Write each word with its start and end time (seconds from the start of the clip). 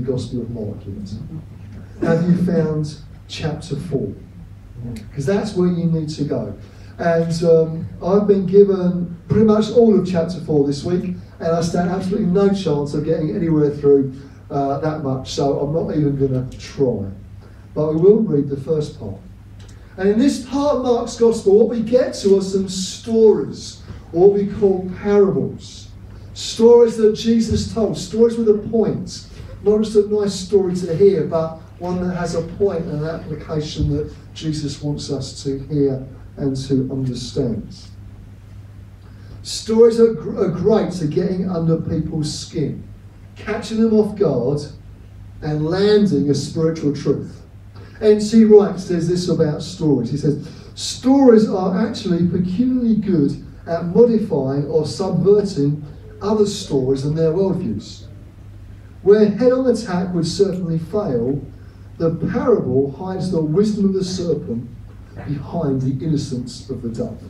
the, 0.00 0.12
Gospel 0.12 0.42
of 0.42 0.50
Mark 0.50 0.78
yet? 0.86 2.08
Have 2.08 2.28
you 2.28 2.36
found 2.44 2.96
chapter 3.28 3.76
4? 3.76 4.12
Because 4.94 5.26
that's 5.26 5.54
where 5.54 5.68
you 5.68 5.84
need 5.84 6.08
to 6.10 6.24
go. 6.24 6.56
And 6.98 7.44
um, 7.44 7.88
I've 8.02 8.26
been 8.26 8.46
given 8.46 9.16
pretty 9.28 9.44
much 9.44 9.70
all 9.70 9.98
of 9.98 10.08
chapter 10.08 10.40
4 10.40 10.66
this 10.66 10.84
week, 10.84 11.16
and 11.40 11.48
I 11.48 11.60
stand 11.60 11.90
absolutely 11.90 12.26
no 12.26 12.48
chance 12.48 12.94
of 12.94 13.04
getting 13.04 13.34
anywhere 13.34 13.70
through 13.70 14.14
uh, 14.50 14.78
that 14.78 15.02
much, 15.02 15.32
so 15.32 15.60
I'm 15.60 15.74
not 15.74 15.96
even 15.96 16.16
going 16.16 16.48
to 16.48 16.58
try. 16.58 17.10
But 17.74 17.94
we 17.94 18.00
will 18.00 18.20
read 18.20 18.48
the 18.48 18.56
first 18.56 18.98
part. 18.98 19.20
And 19.98 20.10
in 20.10 20.18
this 20.18 20.44
part 20.44 20.76
of 20.76 20.82
Mark's 20.82 21.16
Gospel, 21.16 21.58
what 21.58 21.68
we 21.68 21.82
get 21.82 22.14
to 22.14 22.38
are 22.38 22.42
some 22.42 22.68
stories, 22.68 23.82
what 24.12 24.32
we 24.32 24.46
call 24.46 24.90
parables. 24.98 25.88
Stories 26.34 26.96
that 26.98 27.14
Jesus 27.14 27.72
told, 27.72 27.96
stories 27.96 28.36
with 28.36 28.48
a 28.48 28.58
point. 28.68 29.26
Not 29.66 29.82
just 29.82 29.96
a 29.96 30.06
nice 30.06 30.32
story 30.32 30.76
to 30.76 30.96
hear, 30.96 31.24
but 31.24 31.56
one 31.80 32.00
that 32.06 32.14
has 32.14 32.36
a 32.36 32.42
point 32.42 32.84
and 32.84 33.02
an 33.02 33.08
application 33.08 33.96
that 33.96 34.14
Jesus 34.32 34.80
wants 34.80 35.10
us 35.10 35.42
to 35.42 35.58
hear 35.58 36.06
and 36.36 36.56
to 36.68 36.88
understand. 36.92 37.76
Stories 39.42 39.98
are, 39.98 40.14
gr- 40.14 40.40
are 40.40 40.48
great 40.50 41.02
at 41.02 41.10
getting 41.10 41.50
under 41.50 41.80
people's 41.80 42.32
skin, 42.32 42.86
catching 43.34 43.80
them 43.80 43.92
off 43.92 44.16
guard, 44.16 44.60
and 45.42 45.66
landing 45.66 46.30
a 46.30 46.34
spiritual 46.34 46.94
truth. 46.94 47.42
N.T. 48.00 48.44
Wright 48.44 48.78
says 48.78 49.08
this 49.08 49.28
about 49.28 49.62
stories. 49.62 50.12
He 50.12 50.16
says, 50.16 50.48
Stories 50.76 51.48
are 51.48 51.76
actually 51.88 52.28
peculiarly 52.28 52.96
good 52.96 53.44
at 53.66 53.86
modifying 53.86 54.66
or 54.66 54.86
subverting 54.86 55.84
other 56.22 56.46
stories 56.46 57.04
and 57.04 57.18
their 57.18 57.32
worldviews. 57.32 58.06
Where 59.06 59.28
head 59.28 59.52
on 59.52 59.68
attack 59.68 60.12
would 60.14 60.26
certainly 60.26 60.80
fail, 60.80 61.40
the 61.96 62.16
parable 62.32 62.90
hides 62.90 63.30
the 63.30 63.40
wisdom 63.40 63.84
of 63.84 63.92
the 63.94 64.02
serpent 64.02 64.68
behind 65.28 65.80
the 65.80 66.04
innocence 66.04 66.68
of 66.68 66.82
the 66.82 66.88
dove, 66.88 67.22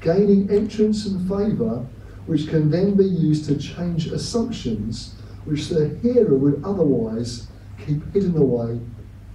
gaining 0.00 0.50
entrance 0.50 1.06
and 1.06 1.20
favour, 1.28 1.86
which 2.26 2.48
can 2.48 2.72
then 2.72 2.96
be 2.96 3.04
used 3.04 3.44
to 3.44 3.56
change 3.56 4.08
assumptions 4.08 5.14
which 5.44 5.68
the 5.68 5.96
hearer 6.02 6.34
would 6.34 6.60
otherwise 6.64 7.46
keep 7.86 8.12
hidden 8.12 8.36
away 8.36 8.80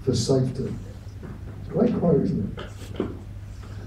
for 0.03 0.13
safety. 0.13 0.75
Great 1.69 1.97
quote, 1.99 2.21
isn't 2.21 2.59
it? 2.59 3.07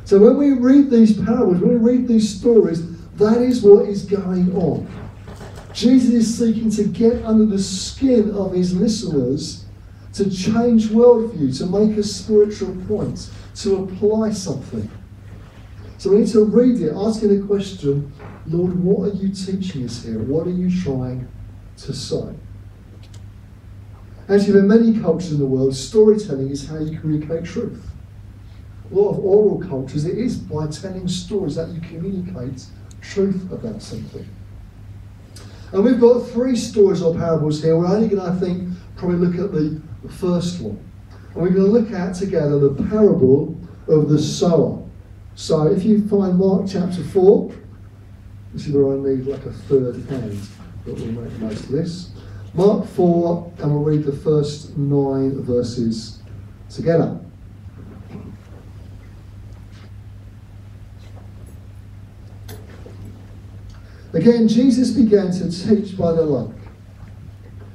So 0.07 0.19
when 0.19 0.39
we 0.39 0.53
read 0.53 0.89
these 0.89 1.21
parables, 1.21 1.59
when 1.59 1.83
we 1.83 1.93
read 1.93 2.09
these 2.09 2.35
stories, 2.35 2.99
that 3.17 3.43
is 3.43 3.61
what 3.61 3.87
is 3.87 4.07
going 4.07 4.57
on. 4.57 4.89
Jesus 5.79 6.11
is 6.13 6.39
seeking 6.39 6.71
to 6.71 6.83
get 6.89 7.25
under 7.25 7.47
the 7.47 7.63
skin 7.63 8.33
of 8.33 8.53
his 8.53 8.75
listeners 8.75 9.65
to 10.13 10.29
change 10.29 10.89
worldview, 10.89 11.57
to 11.57 11.67
make 11.67 11.97
a 11.97 12.03
spiritual 12.03 12.75
point, 12.89 13.31
to 13.55 13.85
apply 13.85 14.33
something. 14.33 14.91
So 15.99 16.11
we 16.11 16.19
need 16.19 16.33
to 16.33 16.45
read 16.45 16.81
it, 16.81 16.93
asking 16.97 17.29
the 17.41 17.47
question, 17.47 18.13
Lord, 18.49 18.75
what 18.83 19.09
are 19.09 19.15
you 19.15 19.29
teaching 19.29 19.85
us 19.85 20.03
here? 20.03 20.19
What 20.19 20.49
are 20.49 20.51
you 20.51 20.69
trying 20.83 21.29
to 21.77 21.93
say? 21.95 22.35
Actually, 24.29 24.59
in 24.59 24.67
many 24.67 24.99
cultures 24.99 25.31
in 25.31 25.39
the 25.39 25.47
world, 25.47 25.77
storytelling 25.77 26.51
is 26.51 26.67
how 26.67 26.79
you 26.79 26.99
communicate 26.99 27.45
truth. 27.45 27.87
A 28.91 28.95
lot 28.97 29.11
of 29.11 29.21
oral 29.21 29.61
cultures, 29.61 30.07
it 30.07 30.19
is 30.19 30.39
by 30.39 30.67
telling 30.67 31.07
stories 31.07 31.55
that 31.55 31.69
you 31.69 31.81
communicate 31.81 32.67
truth 33.01 33.49
about 33.53 33.81
something. 33.81 34.29
And 35.73 35.85
we've 35.85 36.01
got 36.01 36.21
three 36.29 36.57
stories 36.57 37.03
or 37.03 37.15
parables 37.15 37.63
here. 37.63 37.77
We're 37.77 37.87
only 37.87 38.09
going 38.09 38.23
to, 38.23 38.29
I 38.29 38.41
think, 38.41 38.71
probably 38.97 39.17
look 39.17 39.39
at 39.39 39.53
the 39.53 39.81
first 40.09 40.61
one. 40.61 40.79
And 41.35 41.37
we're 41.37 41.51
going 41.51 41.67
to 41.67 41.73
look 41.73 41.93
at 41.93 42.15
together 42.15 42.59
the 42.59 42.83
parable 42.85 43.57
of 43.87 44.09
the 44.09 44.19
sower. 44.19 44.83
So 45.35 45.67
if 45.69 45.85
you 45.85 46.07
find 46.09 46.39
Mark 46.39 46.67
chapter 46.69 47.03
4, 47.03 47.53
this 48.55 48.67
is 48.67 48.73
where 48.73 48.95
I 48.95 48.97
need 48.97 49.27
like 49.27 49.45
a 49.45 49.53
third 49.53 49.97
hand 50.09 50.41
that 50.85 50.95
will 50.95 51.07
make 51.07 51.33
the 51.33 51.39
most 51.39 51.65
of 51.65 51.69
this. 51.69 52.11
Mark 52.55 52.87
4, 52.89 53.53
and 53.59 53.73
we'll 53.73 53.85
read 53.85 54.05
the 54.05 54.17
first 54.17 54.77
nine 54.77 55.43
verses 55.43 56.23
together. 56.71 57.21
Again, 64.19 64.49
Jesus 64.49 64.91
began 64.91 65.31
to 65.31 65.49
teach 65.49 65.97
by 65.97 66.11
the 66.11 66.23
lake. 66.23 66.51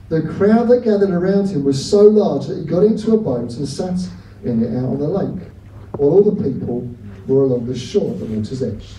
The 0.09 0.24
crowd 0.24 0.68
that 0.68 0.84
gathered 0.84 1.09
around 1.09 1.48
him 1.48 1.64
was 1.64 1.90
so 1.90 2.02
large 2.02 2.48
that 2.48 2.58
he 2.58 2.66
got 2.66 2.84
into 2.84 3.14
a 3.14 3.18
boat 3.18 3.54
and 3.54 3.66
sat 3.66 3.98
in 4.44 4.62
it 4.62 4.78
out 4.78 4.90
on 4.90 5.00
the 5.00 5.08
lake, 5.08 5.48
while 5.96 6.12
all 6.12 6.22
the 6.22 6.44
people 6.44 6.94
were 7.28 7.44
along 7.44 7.68
the 7.68 7.80
shore 7.80 8.12
at 8.12 8.20
the 8.20 8.26
water's 8.26 8.62
edge. 8.62 8.90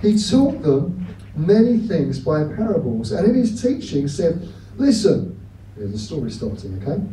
He 0.00 0.20
taught 0.20 0.60
them 0.62 1.06
many 1.36 1.78
things 1.78 2.18
by 2.18 2.42
parables, 2.42 3.12
and 3.12 3.24
in 3.28 3.36
his 3.36 3.62
teaching 3.62 4.08
said, 4.08 4.48
Listen, 4.78 5.40
here's 5.76 5.92
the 5.92 5.98
story 5.98 6.32
starting, 6.32 6.82
okay? 6.82 7.04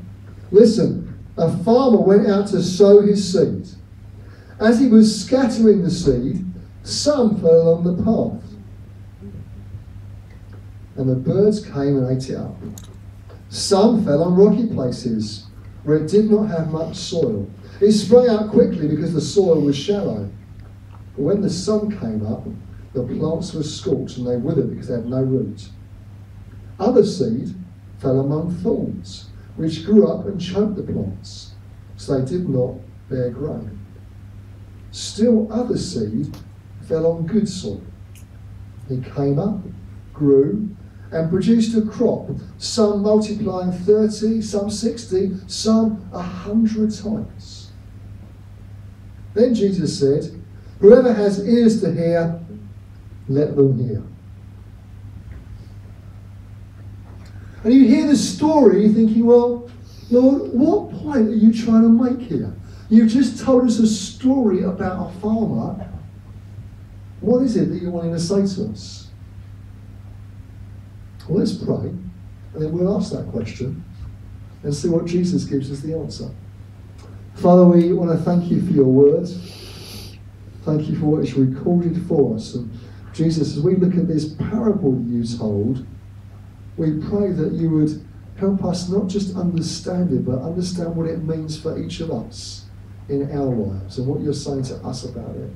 Listen, 0.50 1.24
a 1.38 1.56
farmer 1.64 2.02
went 2.02 2.28
out 2.28 2.48
to 2.48 2.64
sow 2.64 3.02
his 3.02 3.32
seed. 3.32 3.68
As 4.60 4.80
he 4.80 4.88
was 4.88 5.24
scattering 5.24 5.84
the 5.84 5.92
seed, 5.92 6.44
some 6.82 7.40
fell 7.40 7.62
along 7.62 7.84
the 7.84 8.04
path 8.04 8.49
and 11.00 11.10
the 11.10 11.16
birds 11.16 11.66
came 11.66 11.96
and 11.96 12.12
ate 12.12 12.30
it 12.30 12.36
up. 12.36 12.58
Some 13.48 14.04
fell 14.04 14.22
on 14.22 14.36
rocky 14.36 14.68
places 14.68 15.46
where 15.84 15.96
it 15.96 16.10
did 16.10 16.30
not 16.30 16.50
have 16.50 16.72
much 16.72 16.98
soil. 16.98 17.50
It 17.80 17.94
sprang 17.94 18.28
out 18.28 18.52
quickly 18.52 18.90
because 18.90 19.14
the 19.14 19.22
soil 19.22 19.62
was 19.62 19.78
shallow. 19.78 20.30
But 21.16 21.24
when 21.24 21.42
the 21.42 21.50
sun 21.50 21.98
came 21.98 22.28
up, 22.28 22.46
the 22.92 23.04
plants 23.04 23.54
were 23.54 23.64
scorched 23.64 24.18
and 24.18 24.28
they 24.28 24.36
withered 24.36 24.72
because 24.72 24.90
they 24.90 24.96
had 24.96 25.06
no 25.06 25.24
root. 25.24 25.70
Other 26.78 27.06
seed 27.06 27.56
fell 28.00 28.20
among 28.20 28.56
thorns, 28.56 29.30
which 29.56 29.86
grew 29.86 30.06
up 30.06 30.26
and 30.26 30.40
choked 30.40 30.76
the 30.76 30.84
plants, 30.84 31.54
so 31.96 32.20
they 32.20 32.30
did 32.30 32.50
not 32.50 32.76
bear 33.10 33.30
grain. 33.30 33.80
Still 34.92 35.50
other 35.50 35.78
seed 35.78 36.36
fell 36.82 37.08
on 37.08 37.26
good 37.26 37.48
soil. 37.48 37.82
It 38.90 39.06
came 39.16 39.40
up, 39.40 39.62
grew, 40.14 40.76
and 41.12 41.30
produced 41.30 41.76
a 41.76 41.82
crop, 41.82 42.30
some 42.58 43.02
multiplying 43.02 43.72
30, 43.72 44.42
some 44.42 44.70
60, 44.70 45.38
some 45.48 46.10
100 46.12 46.96
times. 46.96 47.72
Then 49.34 49.54
Jesus 49.56 50.00
said, 50.00 50.40
Whoever 50.80 51.14
has 51.14 51.46
ears 51.46 51.82
to 51.82 51.92
hear, 51.92 52.40
let 53.28 53.56
them 53.56 53.78
hear. 53.78 54.04
And 57.64 57.74
you 57.74 57.86
hear 57.86 58.08
the 58.08 58.16
story, 58.16 58.88
thinking, 58.90 59.26
well, 59.26 59.70
Lord, 60.10 60.54
what 60.54 60.92
point 60.92 61.28
are 61.28 61.36
you 61.36 61.54
trying 61.54 61.82
to 61.82 61.90
make 61.90 62.28
here? 62.28 62.54
You've 62.90 63.12
just 63.12 63.44
told 63.44 63.66
us 63.66 63.80
a 63.80 63.88
story 63.88 64.64
about 64.64 65.10
a 65.10 65.20
farmer. 65.20 65.88
What 67.20 67.44
is 67.44 67.58
it 67.58 67.70
that 67.70 67.82
you're 67.82 67.92
wanting 67.92 68.14
to 68.14 68.20
say 68.20 68.48
to 68.56 68.72
us? 68.72 69.09
Well, 71.30 71.38
let's 71.38 71.54
pray, 71.54 71.90
and 71.90 72.56
then 72.56 72.72
we'll 72.72 72.98
ask 72.98 73.12
that 73.12 73.28
question 73.28 73.84
and 74.64 74.74
see 74.74 74.90
what 74.90 75.06
Jesus 75.06 75.44
gives 75.44 75.72
us 75.72 75.82
the 75.82 75.94
answer. 75.94 76.32
Father, 77.36 77.66
we 77.66 77.94
want 77.94 78.10
to 78.10 78.18
thank 78.18 78.50
you 78.50 78.66
for 78.66 78.74
your 78.74 78.86
words. 78.86 80.18
Thank 80.64 80.90
you 80.90 80.98
for 81.00 81.06
what 81.06 81.24
is 81.24 81.36
recorded 81.36 82.02
for 82.08 82.36
us. 82.36 82.56
And 82.56 82.72
Jesus, 83.14 83.56
as 83.56 83.64
we 83.64 83.76
look 83.76 83.94
at 83.96 84.08
this 84.08 84.34
parable 84.34 85.00
you 85.06 85.24
told, 85.24 85.86
we 86.78 87.00
pray 87.00 87.32
that 87.32 87.52
you 87.54 87.70
would 87.70 88.04
help 88.38 88.66
us 88.66 88.90
not 88.90 89.08
just 89.08 89.36
understand 89.36 90.12
it, 90.12 90.26
but 90.26 90.42
understand 90.42 90.96
what 90.96 91.06
it 91.06 91.24
means 91.24 91.62
for 91.62 91.78
each 91.78 92.00
of 92.00 92.10
us 92.10 92.66
in 93.08 93.30
our 93.38 93.56
lives 93.56 94.00
and 94.00 94.08
what 94.08 94.22
you're 94.22 94.34
saying 94.34 94.64
to 94.64 94.76
us 94.78 95.06
about 95.06 95.36
it. 95.36 95.52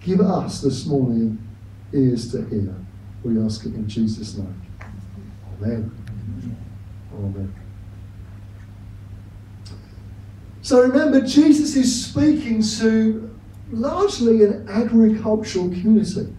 Give 0.00 0.22
us 0.22 0.62
this 0.62 0.86
morning 0.86 1.46
ears 1.92 2.32
to 2.32 2.42
hear. 2.46 2.74
We 3.22 3.38
ask 3.38 3.66
it 3.66 3.74
in 3.74 3.86
Jesus' 3.86 4.34
name. 4.38 4.62
Amen. 5.62 5.90
So 10.62 10.82
remember, 10.82 11.22
Jesus 11.22 11.76
is 11.76 12.06
speaking 12.06 12.62
to 12.78 13.34
largely 13.70 14.44
an 14.44 14.68
agricultural 14.68 15.70
community. 15.70 16.34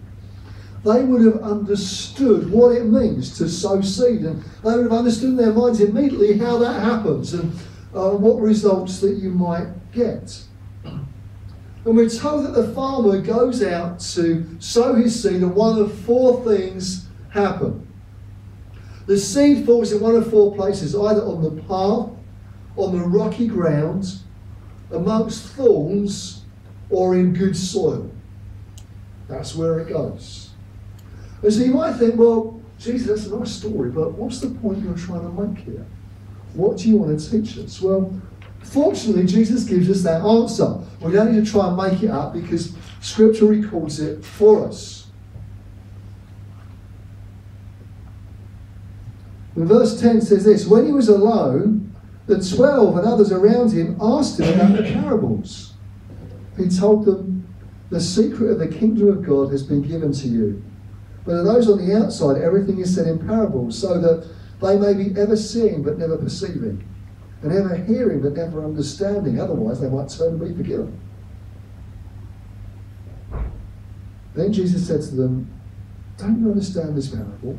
they 0.84 1.04
would 1.04 1.20
have 1.22 1.42
understood 1.42 2.50
what 2.50 2.74
it 2.74 2.84
means 2.84 3.36
to 3.36 3.48
sow 3.48 3.80
seed, 3.80 4.20
and 4.20 4.42
they 4.64 4.76
would 4.76 4.84
have 4.84 4.92
understood 4.92 5.30
in 5.30 5.36
their 5.36 5.52
minds 5.52 5.80
immediately 5.80 6.38
how 6.38 6.56
that 6.58 6.80
happens 6.80 7.34
and 7.34 7.52
uh, 7.94 8.10
what 8.10 8.40
results 8.40 9.00
that 9.00 9.16
you 9.16 9.30
might 9.30 9.68
get. 9.92 10.42
And 10.84 11.96
we're 11.96 12.08
told 12.08 12.46
that 12.46 12.54
the 12.54 12.72
farmer 12.72 13.20
goes 13.20 13.62
out 13.62 14.00
to 14.14 14.46
sow 14.58 14.94
his 14.94 15.22
seed, 15.22 15.42
and 15.42 15.54
one 15.54 15.78
of 15.78 15.92
four 15.92 16.42
things 16.44 17.08
happen. 17.30 17.86
The 19.10 19.18
seed 19.18 19.66
falls 19.66 19.90
in 19.90 20.00
one 20.00 20.14
of 20.14 20.30
four 20.30 20.54
places 20.54 20.94
either 20.94 21.22
on 21.22 21.42
the 21.42 21.60
path, 21.62 22.10
on 22.76 22.96
the 22.96 23.04
rocky 23.04 23.48
ground, 23.48 24.06
amongst 24.92 25.48
thorns, 25.54 26.44
or 26.90 27.16
in 27.16 27.32
good 27.32 27.56
soil. 27.56 28.08
That's 29.26 29.56
where 29.56 29.80
it 29.80 29.88
goes. 29.88 30.50
And 31.42 31.52
so 31.52 31.58
you 31.58 31.74
might 31.74 31.94
think, 31.94 32.14
well, 32.20 32.62
Jesus, 32.78 33.08
that's 33.08 33.26
a 33.26 33.36
nice 33.36 33.50
story, 33.50 33.90
but 33.90 34.12
what's 34.12 34.38
the 34.38 34.50
point 34.50 34.84
you're 34.84 34.96
trying 34.96 35.22
to 35.22 35.42
make 35.42 35.64
here? 35.64 35.84
What 36.54 36.76
do 36.76 36.88
you 36.88 36.98
want 36.98 37.18
to 37.18 37.30
teach 37.32 37.58
us? 37.58 37.82
Well, 37.82 38.14
fortunately, 38.62 39.26
Jesus 39.26 39.64
gives 39.64 39.90
us 39.90 40.04
that 40.04 40.22
answer. 40.22 40.78
We 41.00 41.10
don't 41.10 41.34
need 41.34 41.44
to 41.44 41.50
try 41.50 41.66
and 41.66 41.76
make 41.76 42.00
it 42.04 42.12
up 42.12 42.32
because 42.32 42.76
Scripture 43.00 43.46
records 43.46 43.98
it 43.98 44.24
for 44.24 44.68
us. 44.68 44.99
Verse 49.66 50.00
10 50.00 50.20
says 50.20 50.44
this 50.44 50.66
When 50.66 50.86
he 50.86 50.92
was 50.92 51.08
alone, 51.08 51.94
the 52.26 52.42
twelve 52.56 52.96
and 52.96 53.06
others 53.06 53.32
around 53.32 53.72
him 53.72 53.96
asked 54.00 54.38
him 54.38 54.54
about 54.54 54.76
the 54.76 54.84
parables. 54.84 55.74
He 56.56 56.68
told 56.68 57.04
them, 57.04 57.46
The 57.90 58.00
secret 58.00 58.52
of 58.52 58.58
the 58.58 58.68
kingdom 58.68 59.08
of 59.08 59.24
God 59.24 59.50
has 59.50 59.62
been 59.62 59.82
given 59.82 60.12
to 60.12 60.28
you. 60.28 60.62
But 61.24 61.36
to 61.36 61.42
those 61.42 61.68
on 61.68 61.84
the 61.84 61.96
outside, 61.96 62.40
everything 62.40 62.78
is 62.78 62.94
said 62.94 63.06
in 63.06 63.18
parables, 63.18 63.78
so 63.78 64.00
that 64.00 64.28
they 64.60 64.78
may 64.78 64.94
be 64.94 65.18
ever 65.18 65.36
seeing 65.36 65.82
but 65.82 65.98
never 65.98 66.16
perceiving, 66.16 66.86
and 67.42 67.52
ever 67.52 67.76
hearing 67.76 68.20
but 68.20 68.34
never 68.34 68.64
understanding. 68.64 69.40
Otherwise, 69.40 69.80
they 69.80 69.88
might 69.88 70.08
turn 70.08 70.34
and 70.34 70.40
be 70.40 70.54
forgiven. 70.54 71.00
Then 74.34 74.52
Jesus 74.52 74.86
said 74.86 75.02
to 75.02 75.14
them, 75.16 75.50
Don't 76.16 76.40
you 76.40 76.50
understand 76.50 76.96
this 76.96 77.08
parable? 77.08 77.58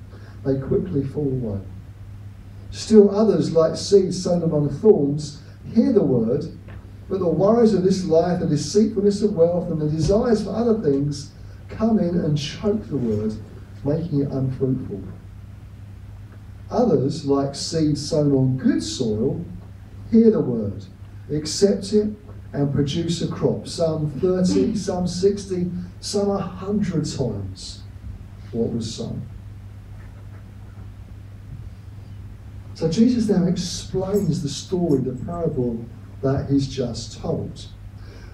they 0.45 0.59
quickly 0.59 1.03
fall 1.03 1.27
away. 1.27 1.61
Still 2.71 3.13
others, 3.13 3.51
like 3.51 3.75
seeds 3.75 4.21
sown 4.21 4.43
among 4.43 4.69
thorns, 4.69 5.41
hear 5.73 5.91
the 5.91 6.03
word, 6.03 6.45
but 7.09 7.19
the 7.19 7.27
worries 7.27 7.73
of 7.73 7.83
this 7.83 8.05
life, 8.05 8.39
the 8.39 8.47
deceitfulness 8.47 9.21
of 9.21 9.33
wealth, 9.33 9.69
and 9.69 9.81
the 9.81 9.89
desires 9.89 10.43
for 10.43 10.51
other 10.51 10.79
things 10.79 11.31
come 11.67 11.99
in 11.99 12.17
and 12.17 12.37
choke 12.37 12.87
the 12.87 12.97
word, 12.97 13.33
making 13.83 14.21
it 14.21 14.31
unfruitful. 14.31 15.01
Others, 16.69 17.25
like 17.25 17.53
seeds 17.53 18.09
sown 18.09 18.31
on 18.33 18.57
good 18.57 18.81
soil, 18.81 19.43
hear 20.09 20.31
the 20.31 20.39
word, 20.39 20.85
accept 21.29 21.91
it, 21.91 22.13
and 22.53 22.73
produce 22.73 23.21
a 23.21 23.27
crop, 23.27 23.67
some 23.67 24.09
30, 24.19 24.75
some 24.75 25.07
60, 25.07 25.69
some 25.99 26.27
100 26.27 27.05
times 27.05 27.83
what 28.51 28.73
was 28.73 28.93
sown. 28.93 29.21
So 32.81 32.89
Jesus 32.89 33.29
now 33.29 33.45
explains 33.45 34.41
the 34.41 34.49
story, 34.49 35.01
the 35.01 35.13
parable 35.23 35.85
that 36.23 36.49
he's 36.49 36.67
just 36.67 37.21
told. 37.21 37.67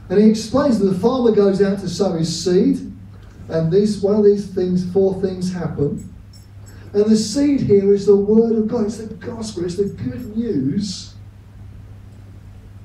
And 0.08 0.22
he 0.22 0.30
explains 0.30 0.80
that 0.80 0.86
the 0.86 0.98
farmer 0.98 1.32
goes 1.32 1.62
out 1.62 1.80
to 1.80 1.90
sow 1.90 2.14
his 2.14 2.46
seed, 2.46 2.78
and 3.50 3.70
these 3.70 4.00
one 4.00 4.16
of 4.16 4.24
these 4.24 4.48
things, 4.48 4.90
four 4.94 5.22
things 5.22 5.52
happen. 5.52 6.14
And 6.94 7.04
the 7.08 7.18
seed 7.18 7.60
here 7.60 7.94
is 7.94 8.06
the 8.06 8.16
word 8.16 8.56
of 8.56 8.70
God, 8.70 8.86
it's 8.86 9.00
the 9.00 9.14
gospel, 9.16 9.66
it's 9.66 9.76
the 9.76 9.84
good 9.84 10.38
news 10.38 11.14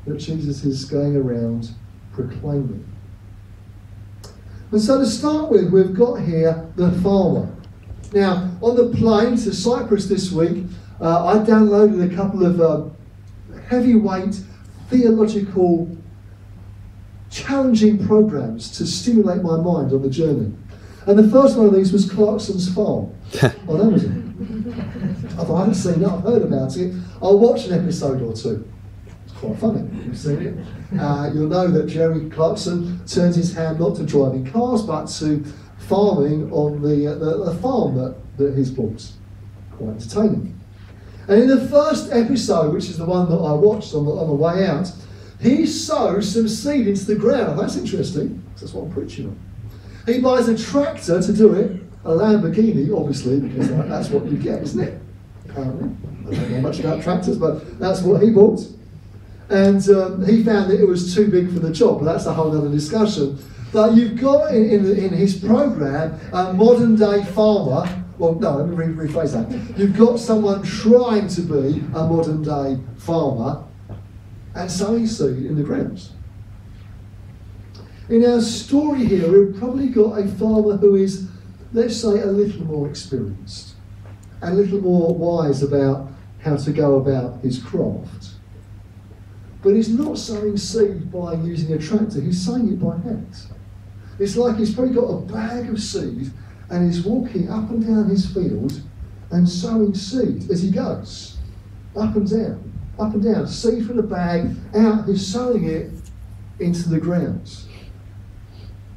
that 0.04 0.16
Jesus 0.16 0.64
is 0.64 0.84
going 0.84 1.14
around 1.14 1.70
proclaiming. 2.12 2.84
And 4.72 4.82
so 4.82 4.98
to 4.98 5.06
start 5.06 5.48
with, 5.48 5.70
we've 5.70 5.94
got 5.94 6.16
here 6.22 6.68
the 6.74 6.90
farmer. 7.02 7.54
Now, 8.12 8.50
on 8.60 8.74
the 8.74 8.88
plane 8.88 9.36
to 9.36 9.54
Cyprus 9.54 10.08
this 10.08 10.32
week, 10.32 10.64
uh, 11.02 11.26
I 11.26 11.38
downloaded 11.38 12.12
a 12.12 12.14
couple 12.14 12.46
of 12.46 12.60
uh, 12.60 12.88
heavyweight 13.68 14.40
theological 14.88 15.96
challenging 17.30 18.06
programs 18.06 18.70
to 18.78 18.86
stimulate 18.86 19.42
my 19.42 19.56
mind 19.56 19.92
on 19.92 20.02
the 20.02 20.10
journey. 20.10 20.52
And 21.06 21.18
the 21.18 21.28
first 21.28 21.56
one 21.56 21.66
of 21.66 21.74
these 21.74 21.92
was 21.92 22.08
Clarkson's 22.08 22.72
Farm 22.72 23.12
on 23.66 23.80
Amazon. 23.80 25.26
I 25.38 25.44
thought 25.44 25.56
I 25.56 25.58
haven't 25.60 25.74
seen 25.74 26.02
it, 26.02 26.06
I've 26.06 26.22
heard 26.22 26.42
about 26.42 26.76
it. 26.76 26.94
I'll 27.20 27.38
watch 27.38 27.66
an 27.66 27.82
episode 27.82 28.22
or 28.22 28.32
two. 28.32 28.70
It's 29.24 29.34
quite 29.34 29.58
funny. 29.58 29.88
You've 30.04 30.16
seen 30.16 30.42
it. 30.42 31.00
Uh, 31.00 31.30
you'll 31.34 31.48
know 31.48 31.66
that 31.68 31.86
Jeremy 31.86 32.30
Clarkson 32.30 33.04
turns 33.06 33.34
his 33.34 33.52
hand 33.52 33.80
not 33.80 33.96
to 33.96 34.04
driving 34.04 34.48
cars, 34.48 34.82
but 34.82 35.06
to 35.06 35.44
farming 35.78 36.52
on 36.52 36.80
the, 36.82 37.08
uh, 37.08 37.14
the, 37.14 37.44
the 37.46 37.54
farm 37.56 37.96
that, 37.96 38.14
that 38.36 38.56
he's 38.56 38.70
bought. 38.70 39.10
Quite 39.72 39.90
entertaining. 39.90 40.60
And 41.28 41.42
in 41.42 41.48
the 41.48 41.68
first 41.68 42.12
episode, 42.12 42.72
which 42.72 42.88
is 42.88 42.98
the 42.98 43.04
one 43.04 43.30
that 43.30 43.36
I 43.36 43.52
watched 43.52 43.94
on 43.94 44.04
the, 44.04 44.12
on 44.12 44.28
the 44.28 44.34
way 44.34 44.66
out, 44.66 44.90
he 45.40 45.66
sows 45.66 46.32
some 46.32 46.48
seed 46.48 46.88
into 46.88 47.04
the 47.04 47.16
ground. 47.16 47.58
That's 47.58 47.76
interesting. 47.76 48.42
Because 48.44 48.60
that's 48.60 48.72
what 48.74 48.84
I'm 48.84 48.92
preaching 48.92 49.26
on. 49.26 49.38
He 50.06 50.20
buys 50.20 50.48
a 50.48 50.56
tractor 50.56 51.22
to 51.22 51.32
do 51.32 51.54
it, 51.54 51.80
a 52.04 52.10
Lamborghini, 52.10 52.96
obviously, 52.96 53.40
because 53.40 53.68
that's 53.88 54.08
what 54.10 54.26
you 54.26 54.36
get, 54.36 54.62
isn't 54.62 54.80
it? 54.80 55.00
Apparently. 55.48 55.90
I 56.28 56.34
don't 56.34 56.50
know 56.50 56.60
much 56.60 56.80
about 56.80 57.02
tractors, 57.02 57.38
but 57.38 57.78
that's 57.78 58.02
what 58.02 58.22
he 58.22 58.30
bought. 58.30 58.60
And 59.48 59.86
um, 59.90 60.24
he 60.24 60.42
found 60.42 60.70
that 60.70 60.80
it 60.80 60.86
was 60.86 61.14
too 61.14 61.30
big 61.30 61.52
for 61.52 61.58
the 61.58 61.72
job, 61.72 62.00
but 62.00 62.06
that's 62.06 62.26
a 62.26 62.32
whole 62.32 62.56
other 62.56 62.70
discussion. 62.70 63.38
But 63.72 63.94
you've 63.94 64.20
got 64.20 64.54
in, 64.54 64.64
in, 64.64 64.96
in 64.96 65.10
his 65.12 65.38
program 65.38 66.18
a 66.32 66.52
modern 66.52 66.96
day 66.96 67.24
farmer 67.24 68.01
well, 68.18 68.34
no, 68.34 68.56
let 68.56 68.68
me 68.68 68.74
re- 68.74 69.08
rephrase 69.08 69.32
that. 69.32 69.78
You've 69.78 69.96
got 69.96 70.18
someone 70.18 70.62
trying 70.62 71.28
to 71.28 71.40
be 71.42 71.80
a 71.94 72.06
modern 72.06 72.42
day 72.42 72.78
farmer 72.98 73.64
and 74.54 74.70
sowing 74.70 75.06
seed 75.06 75.46
in 75.46 75.56
the 75.56 75.62
grounds. 75.62 76.12
In 78.08 78.24
our 78.24 78.40
story 78.40 79.04
here, 79.06 79.30
we've 79.30 79.58
probably 79.58 79.88
got 79.88 80.18
a 80.18 80.28
farmer 80.28 80.76
who 80.76 80.96
is, 80.96 81.28
let's 81.72 81.96
say, 81.96 82.20
a 82.20 82.26
little 82.26 82.64
more 82.64 82.88
experienced, 82.88 83.74
and 84.42 84.52
a 84.52 84.56
little 84.56 84.80
more 84.80 85.14
wise 85.14 85.62
about 85.62 86.10
how 86.42 86.56
to 86.56 86.72
go 86.72 86.96
about 86.96 87.40
his 87.40 87.62
craft. 87.62 88.30
But 89.62 89.74
he's 89.74 89.88
not 89.88 90.18
sowing 90.18 90.56
seed 90.56 91.10
by 91.10 91.34
using 91.34 91.72
a 91.72 91.78
tractor, 91.78 92.20
he's 92.20 92.44
sowing 92.44 92.68
it 92.72 92.80
by 92.80 92.98
hand. 92.98 93.34
It's 94.18 94.36
like 94.36 94.56
he's 94.56 94.74
probably 94.74 94.94
got 94.94 95.06
a 95.06 95.20
bag 95.20 95.70
of 95.70 95.80
seed 95.80 96.30
and 96.72 96.86
he's 96.90 97.04
walking 97.04 97.50
up 97.50 97.68
and 97.68 97.86
down 97.86 98.08
his 98.08 98.26
field 98.32 98.80
and 99.30 99.46
sowing 99.46 99.94
seed 99.94 100.50
as 100.50 100.62
he 100.62 100.70
goes, 100.70 101.36
up 101.94 102.16
and 102.16 102.28
down, 102.28 102.72
up 102.98 103.12
and 103.12 103.22
down, 103.22 103.46
seed 103.46 103.86
from 103.86 103.98
the 103.98 104.02
bag 104.02 104.56
out. 104.74 105.06
He's 105.06 105.26
sowing 105.26 105.68
it 105.68 105.90
into 106.58 106.88
the 106.88 106.98
ground. 106.98 107.54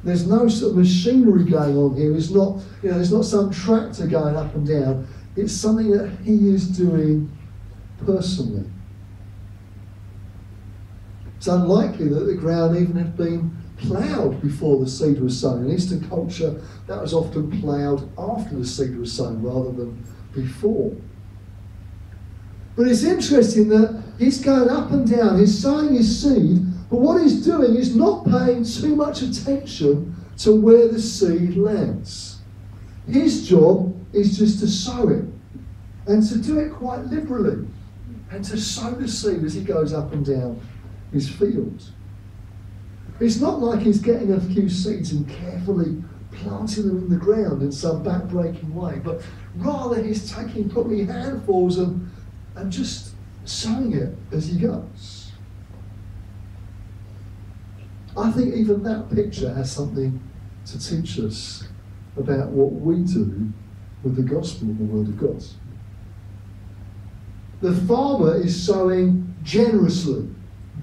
There's 0.02 0.26
no 0.26 0.48
sort 0.48 0.72
of 0.72 0.78
machinery 0.78 1.44
going 1.44 1.76
on 1.76 1.96
here. 1.96 2.16
It's 2.16 2.30
not, 2.30 2.62
you 2.82 2.90
know, 2.90 2.94
there's 2.94 3.12
not 3.12 3.24
some 3.26 3.50
tractor 3.50 4.06
going 4.06 4.36
up 4.36 4.54
and 4.54 4.66
down. 4.66 5.06
It's 5.36 5.52
something 5.52 5.90
that 5.90 6.16
he 6.24 6.48
is 6.48 6.68
doing 6.68 7.30
personally. 8.06 8.70
It's 11.36 11.46
unlikely 11.46 12.08
that 12.08 12.20
the 12.20 12.34
ground 12.34 12.76
even 12.78 12.96
had 12.96 13.16
been 13.18 13.54
ploughed 13.78 14.40
before 14.40 14.82
the 14.82 14.88
seed 14.88 15.20
was 15.20 15.38
sown. 15.38 15.66
In 15.66 15.72
Eastern 15.72 16.08
culture, 16.08 16.60
that 16.86 17.00
was 17.00 17.12
often 17.12 17.60
ploughed 17.60 18.08
after 18.18 18.56
the 18.56 18.66
seed 18.66 18.96
was 18.96 19.12
sown 19.12 19.42
rather 19.42 19.72
than 19.72 20.04
before. 20.34 20.94
But 22.76 22.88
it's 22.88 23.04
interesting 23.04 23.68
that 23.70 24.02
he's 24.18 24.42
going 24.42 24.68
up 24.68 24.90
and 24.90 25.10
down, 25.10 25.38
he's 25.38 25.58
sowing 25.58 25.94
his 25.94 26.22
seed, 26.22 26.60
but 26.90 27.00
what 27.00 27.22
he's 27.22 27.44
doing 27.44 27.74
is 27.74 27.96
not 27.96 28.26
paying 28.26 28.64
too 28.64 28.94
much 28.94 29.22
attention 29.22 30.14
to 30.38 30.54
where 30.54 30.88
the 30.88 31.00
seed 31.00 31.56
lands. 31.56 32.40
His 33.08 33.48
job 33.48 33.94
is 34.12 34.36
just 34.36 34.60
to 34.60 34.68
sow 34.68 35.08
it 35.08 35.24
and 36.06 36.26
to 36.28 36.38
do 36.38 36.58
it 36.58 36.72
quite 36.72 37.04
liberally 37.06 37.66
and 38.30 38.44
to 38.44 38.58
sow 38.58 38.90
the 38.92 39.08
seed 39.08 39.42
as 39.44 39.54
he 39.54 39.62
goes 39.62 39.92
up 39.92 40.12
and 40.12 40.24
down 40.24 40.60
his 41.12 41.28
fields. 41.28 41.92
It's 43.18 43.40
not 43.40 43.60
like 43.60 43.80
he's 43.80 44.00
getting 44.00 44.32
a 44.32 44.40
few 44.40 44.68
seeds 44.68 45.12
and 45.12 45.28
carefully 45.28 46.02
planting 46.32 46.88
them 46.88 46.98
in 46.98 47.08
the 47.08 47.16
ground 47.16 47.62
in 47.62 47.72
some 47.72 48.04
backbreaking 48.04 48.72
way, 48.72 49.00
but 49.02 49.22
rather 49.56 50.02
he's 50.02 50.30
taking 50.30 50.68
probably 50.68 51.04
handfuls 51.04 51.78
and, 51.78 52.10
and 52.56 52.70
just 52.70 53.14
sowing 53.44 53.94
it 53.94 54.14
as 54.32 54.48
he 54.48 54.58
goes. 54.58 55.32
I 58.16 58.30
think 58.30 58.54
even 58.54 58.82
that 58.82 59.10
picture 59.10 59.52
has 59.52 59.70
something 59.70 60.20
to 60.66 60.78
teach 60.78 61.18
us 61.18 61.68
about 62.16 62.48
what 62.48 62.72
we 62.72 63.02
do 63.02 63.52
with 64.02 64.16
the 64.16 64.22
gospel 64.22 64.68
and 64.68 64.78
the 64.78 64.84
word 64.84 65.08
of 65.08 65.18
God. 65.18 65.42
The 67.60 67.74
farmer 67.86 68.36
is 68.36 68.64
sowing 68.64 69.34
generously. 69.42 70.28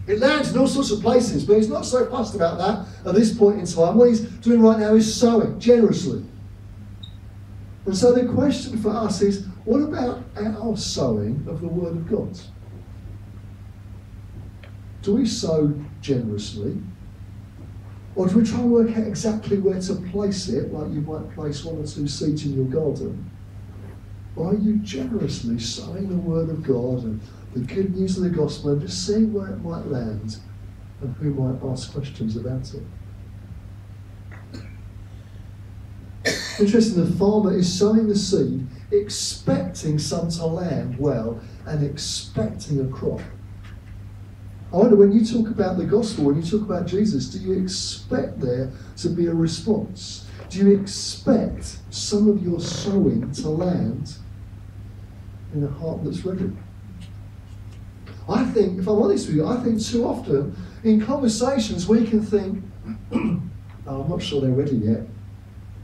It 0.06 0.20
lands 0.20 0.52
in 0.52 0.58
all 0.58 0.68
sorts 0.68 0.92
of 0.92 1.02
places, 1.02 1.46
but 1.46 1.58
he's 1.58 1.70
not 1.70 1.86
so 1.86 2.06
fussed 2.10 2.36
about 2.36 2.58
that 2.58 3.08
at 3.08 3.16
this 3.16 3.36
point 3.36 3.60
in 3.60 3.66
time. 3.66 3.96
What 3.96 4.10
he's 4.10 4.22
doing 4.22 4.62
right 4.62 4.80
now 4.80 4.96
is 4.96 5.14
sowing 5.14 5.60
generously. 5.60 6.26
And 7.86 7.96
so 7.96 8.14
the 8.14 8.26
question 8.34 8.78
for 8.82 8.90
us 8.90 9.22
is 9.22 9.46
what 9.66 9.80
about 9.80 10.24
our 10.36 10.76
sowing 10.76 11.46
of 11.48 11.62
the 11.62 11.68
Word 11.68 11.96
of 11.96 12.10
God? 12.10 12.38
Do 15.02 15.16
we 15.16 15.26
sow 15.26 15.74
generously? 16.02 16.82
Or 18.16 18.28
do 18.28 18.38
we 18.38 18.46
try 18.46 18.60
and 18.60 18.72
work 18.72 18.92
out 18.92 19.08
exactly 19.08 19.58
where 19.58 19.82
to 19.82 19.96
place 20.12 20.48
it, 20.48 20.72
like 20.72 20.92
you 20.94 21.02
might 21.02 21.34
place 21.34 21.64
one 21.64 21.82
or 21.82 21.88
two 21.88 22.08
seeds 22.08 22.46
in 22.46 22.54
your 22.54 22.66
garden? 22.66 23.30
Or 24.36 24.52
are 24.52 24.56
you 24.56 24.78
generously 24.78 25.60
sowing 25.60 26.10
the 26.10 26.18
Word 26.18 26.50
of 26.50 26.64
God 26.64 27.04
and 27.04 27.22
the 27.54 27.60
good 27.60 27.96
news 27.96 28.18
of 28.18 28.24
the 28.24 28.30
gospel 28.30 28.72
and 28.72 28.82
just 28.82 29.06
seeing 29.06 29.32
where 29.34 29.48
it 29.48 29.58
might 29.58 29.88
land 29.88 30.38
and 31.02 31.16
who 31.16 31.34
might 31.34 31.64
ask 31.72 31.92
questions 31.94 32.36
about 32.36 32.74
it? 32.74 32.84
Interesting, 36.60 37.04
the 37.04 37.12
farmer 37.18 37.56
is 37.56 37.72
sowing 37.72 38.08
the 38.08 38.16
seed, 38.16 38.68
expecting 38.92 39.98
some 39.98 40.30
to 40.30 40.46
land 40.46 40.98
well 41.00 41.42
and 41.66 41.84
expecting 41.84 42.80
a 42.80 42.88
crop. 42.88 43.22
I 44.72 44.78
wonder 44.78 44.96
when 44.96 45.12
you 45.12 45.26
talk 45.26 45.50
about 45.50 45.78
the 45.78 45.86
gospel, 45.86 46.26
when 46.26 46.42
you 46.42 46.44
talk 46.44 46.62
about 46.62 46.88
Jesus, 46.88 47.28
do 47.28 47.40
you 47.40 47.62
expect 47.62 48.40
there 48.40 48.72
to 48.98 49.10
be 49.10 49.28
a 49.28 49.34
response? 49.34 50.28
Do 50.50 50.60
you 50.60 50.80
expect 50.80 51.78
some 51.90 52.28
of 52.30 52.44
your 52.44 52.60
sowing 52.60 53.32
to 53.34 53.50
land 53.50 54.16
in 55.54 55.64
a 55.64 55.68
heart 55.68 56.04
that's 56.04 56.24
ready? 56.26 56.52
I 58.30 58.46
think, 58.46 58.80
if 58.80 58.88
I'm 58.88 59.02
honest 59.02 59.28
with 59.28 59.36
you, 59.36 59.46
I 59.46 59.58
think 59.58 59.82
too 59.82 60.06
often 60.06 60.56
in 60.84 61.02
conversations 61.02 61.88
we 61.88 62.06
can 62.06 62.22
think, 62.22 62.64
oh, 63.14 63.42
I'm 63.88 64.10
not 64.10 64.22
sure 64.22 64.42
they're 64.42 64.52
ready 64.52 64.78
yet. 64.78 65.02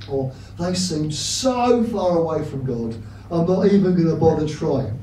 Or 0.08 0.32
they 0.58 0.74
seem 0.74 1.12
so 1.12 1.84
far 1.84 2.18
away 2.18 2.46
from 2.46 2.66
God, 2.66 2.96
I'm 3.30 3.46
not 3.46 3.66
even 3.66 3.94
going 3.96 4.08
to 4.08 4.16
bother 4.16 4.48
trying. 4.48 4.98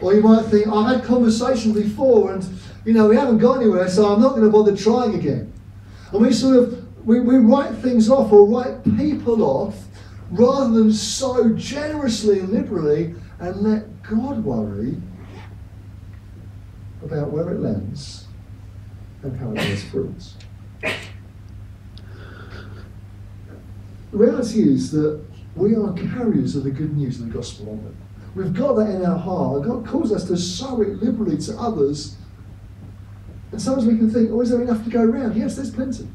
Or 0.00 0.14
you 0.14 0.22
might 0.22 0.44
think, 0.46 0.66
I've 0.68 0.96
had 0.96 1.04
conversations 1.04 1.74
before 1.74 2.32
and, 2.32 2.46
you 2.84 2.92
know, 2.92 3.08
we 3.08 3.16
haven't 3.16 3.38
got 3.38 3.58
anywhere, 3.58 3.88
so 3.88 4.12
I'm 4.12 4.20
not 4.20 4.30
going 4.30 4.42
to 4.42 4.50
bother 4.50 4.76
trying 4.76 5.14
again. 5.14 5.52
And 6.12 6.22
we 6.22 6.32
sort 6.32 6.56
of, 6.56 7.06
we, 7.06 7.20
we 7.20 7.36
write 7.36 7.74
things 7.76 8.10
off 8.10 8.32
or 8.32 8.46
write 8.46 8.82
people 8.96 9.42
off 9.42 9.76
rather 10.30 10.70
than 10.70 10.92
sow 10.92 11.50
generously 11.54 12.38
and 12.38 12.50
liberally 12.50 13.14
and 13.40 13.56
let 13.56 14.02
God 14.02 14.44
worry 14.44 14.96
about 17.02 17.30
where 17.30 17.50
it 17.50 17.60
lands 17.60 18.26
and 19.22 19.36
how 19.38 19.50
it 19.50 19.56
bears 19.56 19.84
fruit. 19.84 20.34
The 24.10 24.16
reality 24.18 24.62
is 24.62 24.90
that 24.92 25.22
we 25.54 25.74
are 25.76 25.92
carriers 25.92 26.56
of 26.56 26.64
the 26.64 26.70
good 26.70 26.96
news 26.96 27.20
of 27.20 27.28
the 27.28 27.32
gospel, 27.32 27.70
aren't 27.70 27.84
we? 27.84 27.90
We've 28.42 28.54
got 28.54 28.74
that 28.74 28.90
in 28.90 29.04
our 29.04 29.18
heart. 29.18 29.64
God 29.64 29.86
calls 29.86 30.12
us 30.12 30.24
to 30.24 30.36
sow 30.36 30.80
it 30.82 31.02
liberally 31.02 31.36
to 31.38 31.58
others. 31.58 32.16
And 33.50 33.60
sometimes 33.60 33.86
we 33.86 33.96
can 33.96 34.10
think, 34.10 34.30
oh, 34.30 34.40
is 34.40 34.50
there 34.50 34.62
enough 34.62 34.84
to 34.84 34.90
go 34.90 35.02
around? 35.02 35.36
Yes, 35.36 35.56
there's 35.56 35.70
plenty. 35.70 36.08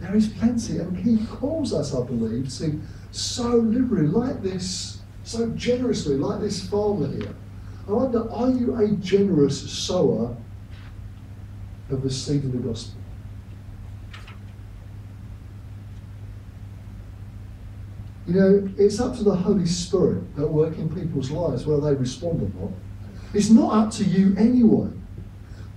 There 0.00 0.14
is 0.14 0.28
plenty. 0.28 0.78
And 0.78 0.96
He 0.96 1.24
calls 1.26 1.72
us, 1.72 1.94
I 1.94 2.04
believe, 2.04 2.54
to 2.58 2.80
sow 3.10 3.56
liberally, 3.56 4.08
like 4.08 4.42
this, 4.42 5.00
so 5.24 5.48
generously, 5.50 6.16
like 6.16 6.40
this 6.40 6.68
farmer 6.68 7.08
here. 7.08 7.34
I 7.88 7.92
wonder, 7.92 8.30
are 8.30 8.50
you 8.50 8.76
a 8.76 8.88
generous 8.92 9.70
sower 9.70 10.36
of 11.90 12.02
the 12.02 12.10
seed 12.10 12.44
of 12.44 12.52
the 12.52 12.58
gospel? 12.58 13.00
You 18.26 18.34
know, 18.34 18.70
it's 18.78 19.00
up 19.00 19.16
to 19.16 19.24
the 19.24 19.34
Holy 19.34 19.66
Spirit 19.66 20.36
that 20.36 20.46
work 20.46 20.78
in 20.78 20.88
people's 20.94 21.30
lives 21.30 21.66
whether 21.66 21.80
they 21.82 21.94
respond 21.94 22.40
or 22.40 22.60
not. 22.60 22.72
It's 23.34 23.50
not 23.50 23.74
up 23.74 23.92
to 23.94 24.04
you 24.04 24.36
anyway. 24.36 24.90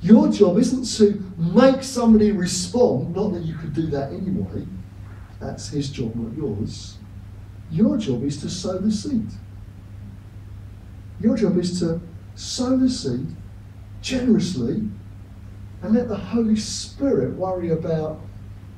Your 0.01 0.29
job 0.29 0.59
isn't 0.59 0.85
to 0.97 1.23
make 1.37 1.81
somebody 1.81 2.31
respond, 2.31 3.15
not 3.15 3.33
that 3.33 3.43
you 3.43 3.55
could 3.55 3.73
do 3.73 3.87
that 3.87 4.13
anyway. 4.13 4.67
That's 5.39 5.69
his 5.69 5.89
job, 5.89 6.15
not 6.15 6.37
yours. 6.37 6.97
Your 7.71 7.97
job 7.97 8.23
is 8.23 8.39
to 8.41 8.49
sow 8.49 8.77
the 8.77 8.91
seed. 8.91 9.27
Your 11.19 11.37
job 11.37 11.57
is 11.57 11.79
to 11.79 12.01
sow 12.35 12.77
the 12.77 12.89
seed 12.89 13.27
generously 14.01 14.89
and 15.81 15.93
let 15.95 16.07
the 16.07 16.17
Holy 16.17 16.55
Spirit 16.55 17.35
worry 17.35 17.71
about 17.71 18.21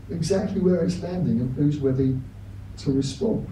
exactly 0.09 0.61
where 0.61 0.83
it's 0.83 1.01
landing 1.01 1.39
and 1.39 1.55
who's 1.55 1.77
ready 1.77 2.19
to 2.77 2.91
respond. 2.91 3.47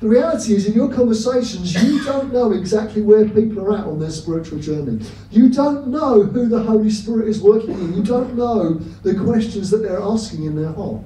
The 0.00 0.08
reality 0.08 0.54
is, 0.54 0.66
in 0.66 0.74
your 0.74 0.92
conversations, 0.92 1.82
you 1.82 2.04
don't 2.04 2.30
know 2.30 2.52
exactly 2.52 3.00
where 3.00 3.26
people 3.26 3.64
are 3.64 3.78
at 3.78 3.86
on 3.86 3.98
their 3.98 4.10
spiritual 4.10 4.58
journey. 4.58 5.02
You 5.30 5.48
don't 5.48 5.88
know 5.88 6.22
who 6.22 6.48
the 6.48 6.62
Holy 6.62 6.90
Spirit 6.90 7.28
is 7.28 7.40
working 7.40 7.72
in. 7.72 7.94
You 7.94 8.02
don't 8.02 8.36
know 8.36 8.74
the 8.74 9.14
questions 9.14 9.70
that 9.70 9.78
they're 9.78 10.00
asking 10.00 10.44
in 10.44 10.54
their 10.54 10.72
heart. 10.72 11.02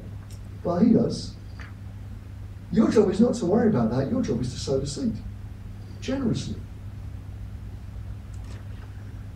But 0.64 0.80
He 0.80 0.92
does. 0.92 1.34
Your 2.72 2.90
job 2.90 3.10
is 3.10 3.20
not 3.20 3.34
to 3.34 3.46
worry 3.46 3.68
about 3.68 3.90
that. 3.92 4.10
Your 4.10 4.22
job 4.22 4.40
is 4.40 4.52
to 4.54 4.58
sow 4.58 4.80
the 4.80 4.86
seed 4.88 5.16
generously. 6.10 6.56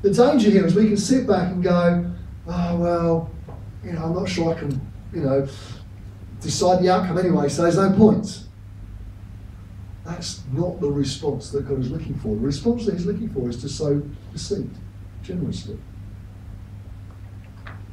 The 0.02 0.12
danger 0.12 0.50
here 0.50 0.66
is 0.66 0.75
we 0.75 0.88
can 0.88 0.97
sit 0.97 1.26
back 1.26 1.52
and 1.52 1.62
go, 1.62 2.12
oh, 2.47 2.76
well, 2.76 3.31
you 3.83 3.93
know, 3.93 4.04
I'm 4.04 4.14
not 4.14 4.28
sure 4.28 4.54
I 4.54 4.59
can, 4.59 4.81
you 5.12 5.23
know, 5.23 5.49
decide 6.40 6.83
the 6.83 6.90
outcome 6.90 7.19
anyway, 7.19 7.49
so 7.49 7.62
there's 7.62 7.76
no 7.76 7.93
point. 7.93 8.45
That's 10.04 10.43
not 10.52 10.81
the 10.81 10.90
response 10.90 11.50
that 11.50 11.66
God 11.66 11.81
is 11.81 11.90
looking 11.90 12.14
for. 12.14 12.35
The 12.37 12.43
response 12.43 12.85
that 12.85 12.95
He's 12.95 13.07
looking 13.07 13.31
for 13.31 13.49
is 13.49 13.61
to 13.62 13.69
sow 13.69 14.02
the 14.33 14.38
seed 14.38 14.71
generously. 15.23 15.78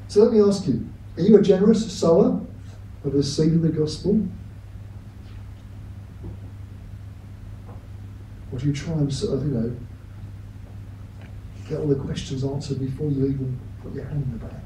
So 0.10 0.24
let 0.24 0.34
me 0.34 0.42
ask 0.42 0.68
you 0.68 0.90
are 1.18 1.22
you 1.22 1.38
a 1.38 1.42
generous 1.42 1.90
sower 1.92 2.42
of 3.06 3.14
the 3.14 3.24
seed 3.24 3.54
of 3.54 3.62
the 3.62 3.70
gospel? 3.70 4.28
Or 8.52 8.60
do 8.60 8.68
you 8.68 8.74
try 8.74 8.94
and 8.94 9.14
sort 9.14 9.38
of, 9.38 9.46
you 9.46 9.52
know, 9.52 9.76
get 11.70 11.80
all 11.80 11.88
the 11.88 11.96
questions 11.96 12.44
answered 12.44 12.80
before 12.80 13.10
you 13.10 13.26
even 13.26 13.60
put 13.82 13.94
your 13.94 14.06
hand 14.06 14.24
in 14.24 14.32
the 14.34 14.46
bag? 14.46 14.62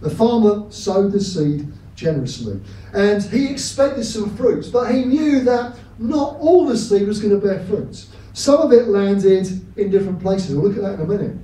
The 0.00 0.10
farmer 0.10 0.70
sowed 0.70 1.12
the 1.12 1.20
seed 1.20 1.72
generously. 1.94 2.60
And 2.92 3.22
he 3.22 3.50
expected 3.50 4.04
some 4.04 4.34
fruits, 4.36 4.68
but 4.68 4.92
he 4.92 5.04
knew 5.04 5.40
that 5.40 5.76
not 5.98 6.36
all 6.36 6.66
the 6.66 6.76
seed 6.76 7.06
was 7.06 7.20
going 7.20 7.38
to 7.38 7.46
bear 7.46 7.60
fruit. 7.66 8.06
Some 8.32 8.60
of 8.60 8.72
it 8.72 8.88
landed 8.88 9.46
in 9.78 9.90
different 9.90 10.20
places. 10.20 10.56
We'll 10.56 10.68
look 10.68 10.76
at 10.76 10.82
that 10.82 10.94
in 10.94 11.00
a 11.00 11.06
minute. 11.06 11.36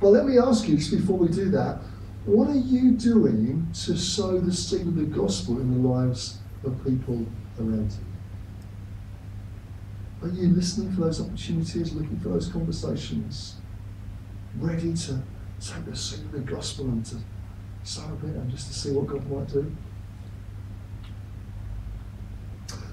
But 0.00 0.08
let 0.08 0.24
me 0.24 0.38
ask 0.38 0.66
you, 0.66 0.76
just 0.76 0.90
before 0.90 1.18
we 1.18 1.28
do 1.28 1.50
that, 1.50 1.82
what 2.24 2.48
are 2.48 2.56
you 2.56 2.92
doing 2.92 3.68
to 3.84 3.96
sow 3.96 4.38
the 4.38 4.52
seed 4.52 4.86
of 4.86 4.96
the 4.96 5.04
gospel 5.04 5.60
in 5.60 5.82
the 5.82 5.88
lives 5.88 6.38
of 6.64 6.82
people 6.84 7.26
around 7.58 7.92
you? 7.92 8.09
Are 10.22 10.28
you 10.28 10.48
listening 10.48 10.92
for 10.92 11.02
those 11.02 11.20
opportunities, 11.20 11.92
looking 11.92 12.18
for 12.20 12.28
those 12.28 12.48
conversations, 12.48 13.56
ready 14.58 14.92
to 14.92 15.22
take 15.60 15.84
the 15.86 15.96
seed 15.96 16.26
of 16.26 16.32
the 16.32 16.40
gospel 16.40 16.86
and 16.86 17.04
to 17.06 17.16
sow 17.84 18.04
a 18.04 18.16
bit 18.16 18.34
and 18.34 18.50
just 18.50 18.68
to 18.68 18.74
see 18.74 18.92
what 18.92 19.06
God 19.06 19.30
might 19.30 19.48
do? 19.48 19.74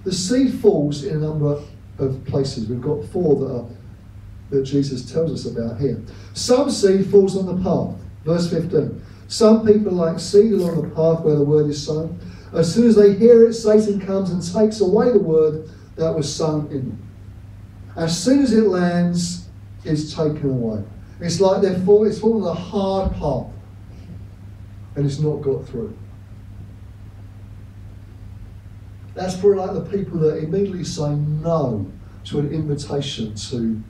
The 0.06 0.14
seed 0.14 0.54
falls 0.62 1.04
in 1.04 1.18
a 1.18 1.20
number 1.20 1.62
of 1.98 2.24
places. 2.26 2.70
We've 2.70 2.82
got 2.82 3.04
four 3.06 3.36
that 3.36 3.54
are 3.54 3.66
that 4.50 4.64
Jesus 4.64 5.12
tells 5.12 5.34
us 5.34 5.52
about 5.52 5.80
here. 5.80 6.02
Some 6.34 6.70
seed 6.70 7.08
falls 7.08 7.36
on 7.36 7.46
the 7.46 7.62
path. 7.62 8.00
Verse 8.24 8.50
15. 8.50 9.02
Some 9.28 9.66
people 9.66 9.92
like 9.92 10.20
seed 10.20 10.54
along 10.54 10.82
the 10.82 10.96
path 10.96 11.26
where 11.26 11.36
the 11.36 11.44
word 11.44 11.70
is 11.70 11.86
sown. 11.86 12.18
As 12.54 12.74
soon 12.74 12.88
as 12.88 12.96
they 12.96 13.14
hear 13.14 13.46
it, 13.46 13.54
Satan 13.54 14.00
comes 14.00 14.30
and 14.30 14.42
takes 14.42 14.80
away 14.80 15.12
the 15.12 15.20
word 15.20 15.70
that 15.98 16.16
was 16.16 16.34
sown 16.34 16.68
in 16.68 16.90
them. 16.90 17.07
As 17.98 18.24
soon 18.24 18.44
as 18.44 18.54
it 18.54 18.68
lands, 18.68 19.48
it's 19.84 20.14
taken 20.14 20.52
away. 20.52 20.84
It's 21.20 21.42
like 21.42 21.64
they're 21.64 21.80
fall, 21.80 22.06
it's 22.06 22.20
fallen 22.20 22.44
a 22.44 22.54
hard 22.54 23.12
path 23.14 23.48
and 24.96 25.06
it's 25.06 25.20
not 25.20 25.38
got 25.38 25.68
through. 25.68 25.98
That's 29.16 29.36
probably 29.36 29.58
like 29.58 29.74
the 29.74 29.98
people 29.98 30.20
that 30.20 30.38
immediately 30.38 30.84
say 30.84 31.10
no 31.16 31.92
to 32.26 32.40
an 32.40 32.52
invitation 32.52 33.34
to, 33.34 33.82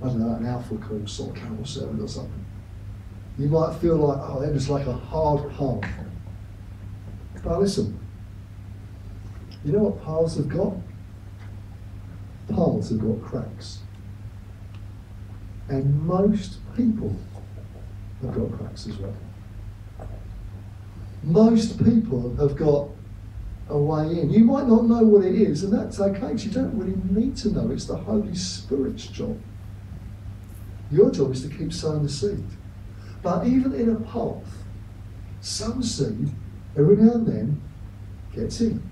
I 0.00 0.06
don't 0.06 0.20
know, 0.20 0.36
an 0.36 0.46
alpha 0.46 0.76
course 0.76 1.18
or 1.18 1.32
carol 1.32 1.64
service 1.64 2.00
or 2.00 2.08
something. 2.08 2.46
You 3.36 3.48
might 3.48 3.74
feel 3.80 3.96
like, 3.96 4.18
oh, 4.20 4.40
that 4.40 4.50
is 4.50 4.68
like 4.68 4.86
a 4.86 4.92
hard 4.92 5.50
path. 5.56 5.90
But 7.42 7.58
listen, 7.58 7.98
you 9.64 9.72
know 9.72 9.80
what 9.80 10.04
paths 10.04 10.36
have 10.36 10.48
got? 10.48 10.74
Paths 12.48 12.90
have 12.90 13.00
got 13.00 13.22
cracks. 13.22 13.80
And 15.68 16.06
most 16.06 16.58
people 16.76 17.14
have 18.22 18.34
got 18.34 18.58
cracks 18.58 18.86
as 18.86 18.96
well. 18.98 19.16
Most 21.22 21.82
people 21.82 22.36
have 22.36 22.56
got 22.56 22.88
a 23.68 23.76
way 23.76 24.20
in. 24.20 24.30
You 24.30 24.44
might 24.44 24.68
not 24.68 24.84
know 24.84 25.02
what 25.02 25.24
it 25.24 25.34
is, 25.34 25.64
and 25.64 25.72
that's 25.72 25.98
okay 26.00 26.20
because 26.20 26.44
you 26.44 26.52
don't 26.52 26.76
really 26.78 26.96
need 27.10 27.36
to 27.38 27.50
know. 27.50 27.70
It's 27.70 27.86
the 27.86 27.96
Holy 27.96 28.34
Spirit's 28.34 29.06
job. 29.08 29.40
Your 30.90 31.10
job 31.10 31.32
is 31.32 31.42
to 31.42 31.48
keep 31.48 31.72
sowing 31.72 32.04
the 32.04 32.08
seed. 32.08 32.44
But 33.22 33.46
even 33.46 33.72
in 33.74 33.90
a 33.90 33.96
path, 33.96 34.62
some 35.40 35.82
seed, 35.82 36.30
every 36.78 36.96
now 36.96 37.14
and 37.14 37.26
then, 37.26 37.62
gets 38.32 38.60
in. 38.60 38.88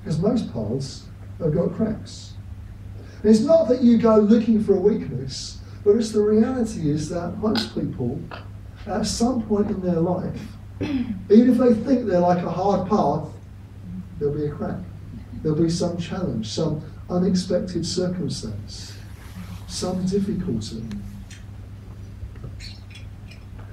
Because 0.00 0.18
most 0.18 0.50
paths 0.52 1.04
have 1.38 1.52
got 1.52 1.74
cracks. 1.74 2.32
And 3.22 3.30
it's 3.30 3.40
not 3.40 3.68
that 3.68 3.82
you 3.82 3.98
go 3.98 4.16
looking 4.16 4.62
for 4.62 4.74
a 4.74 4.80
weakness, 4.80 5.58
but 5.84 5.96
it's 5.96 6.12
the 6.12 6.20
reality 6.20 6.90
is 6.90 7.08
that 7.08 7.38
most 7.38 7.74
people, 7.74 8.20
at 8.86 9.06
some 9.06 9.42
point 9.42 9.70
in 9.70 9.80
their 9.80 10.00
life, 10.00 10.40
even 10.80 11.50
if 11.50 11.58
they 11.58 11.74
think 11.74 12.06
they're 12.06 12.20
like 12.20 12.44
a 12.44 12.50
hard 12.50 12.88
path, 12.88 13.28
there'll 14.18 14.34
be 14.34 14.46
a 14.46 14.50
crack. 14.50 14.78
There'll 15.42 15.60
be 15.60 15.70
some 15.70 15.96
challenge, 15.96 16.48
some 16.48 16.82
unexpected 17.08 17.86
circumstance, 17.86 18.96
some 19.68 20.04
difficulty. 20.06 20.82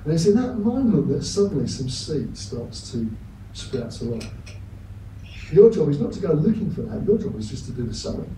And 0.03 0.13
it's 0.13 0.25
in 0.25 0.35
that 0.35 0.55
moment 0.55 1.07
that 1.09 1.23
suddenly 1.23 1.67
some 1.67 1.89
seed 1.89 2.37
starts 2.37 2.91
to 2.91 3.09
sprout 3.53 3.91
to 3.91 4.05
life. 4.05 4.31
Your 5.51 5.69
job 5.69 5.89
is 5.89 5.99
not 5.99 6.11
to 6.13 6.19
go 6.19 6.33
looking 6.33 6.71
for 6.71 6.81
that, 6.81 7.05
your 7.05 7.17
job 7.17 7.37
is 7.39 7.49
just 7.49 7.65
to 7.65 7.71
do 7.71 7.83
the 7.83 7.93
sowing. 7.93 8.35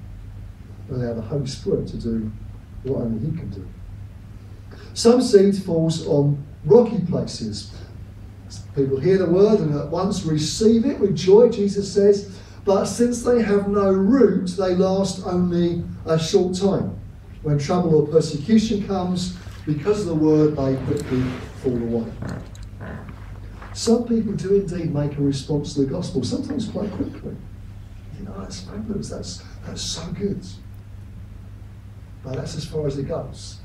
Allow 0.89 1.13
the 1.13 1.21
Holy 1.21 1.47
Spirit 1.47 1.87
to 1.87 1.97
do 1.97 2.31
what 2.83 3.01
only 3.01 3.19
He 3.29 3.37
can 3.37 3.49
do. 3.49 3.67
Some 4.93 5.21
seed 5.21 5.55
falls 5.57 6.07
on 6.07 6.43
rocky 6.65 6.99
places. 7.01 7.71
People 8.75 8.99
hear 8.99 9.17
the 9.17 9.25
word 9.25 9.59
and 9.59 9.75
at 9.75 9.89
once 9.89 10.23
receive 10.23 10.85
it 10.85 10.99
with 10.99 11.15
joy, 11.15 11.49
Jesus 11.49 11.91
says, 11.91 12.39
but 12.65 12.85
since 12.85 13.21
they 13.23 13.43
have 13.43 13.67
no 13.67 13.91
root, 13.91 14.47
they 14.57 14.75
last 14.75 15.25
only 15.25 15.83
a 16.05 16.17
short 16.17 16.55
time. 16.55 16.99
When 17.43 17.59
trouble 17.59 17.95
or 17.95 18.07
persecution 18.07 18.87
comes, 18.87 19.37
because 19.67 20.01
of 20.01 20.07
the 20.07 20.15
word, 20.15 20.55
they 20.55 20.75
quickly 20.85 21.23
fall 21.61 21.77
away. 21.77 22.11
Some 23.73 24.07
people 24.07 24.33
do 24.33 24.55
indeed 24.55 24.93
make 24.93 25.17
a 25.17 25.21
response 25.21 25.73
to 25.75 25.81
the 25.81 25.87
gospel, 25.87 26.23
sometimes 26.23 26.67
quite 26.67 26.91
quickly. 26.91 27.35
You 28.17 28.25
know, 28.25 28.39
that's 28.39 28.61
fabulous, 28.61 29.09
that's, 29.09 29.43
that's 29.65 29.81
so 29.81 30.07
good. 30.13 30.43
But 32.25 32.35
that's 32.35 32.55
as 32.55 32.65
far 32.65 32.87
as 32.87 32.97
it 32.97 33.07
goes. 33.07 33.59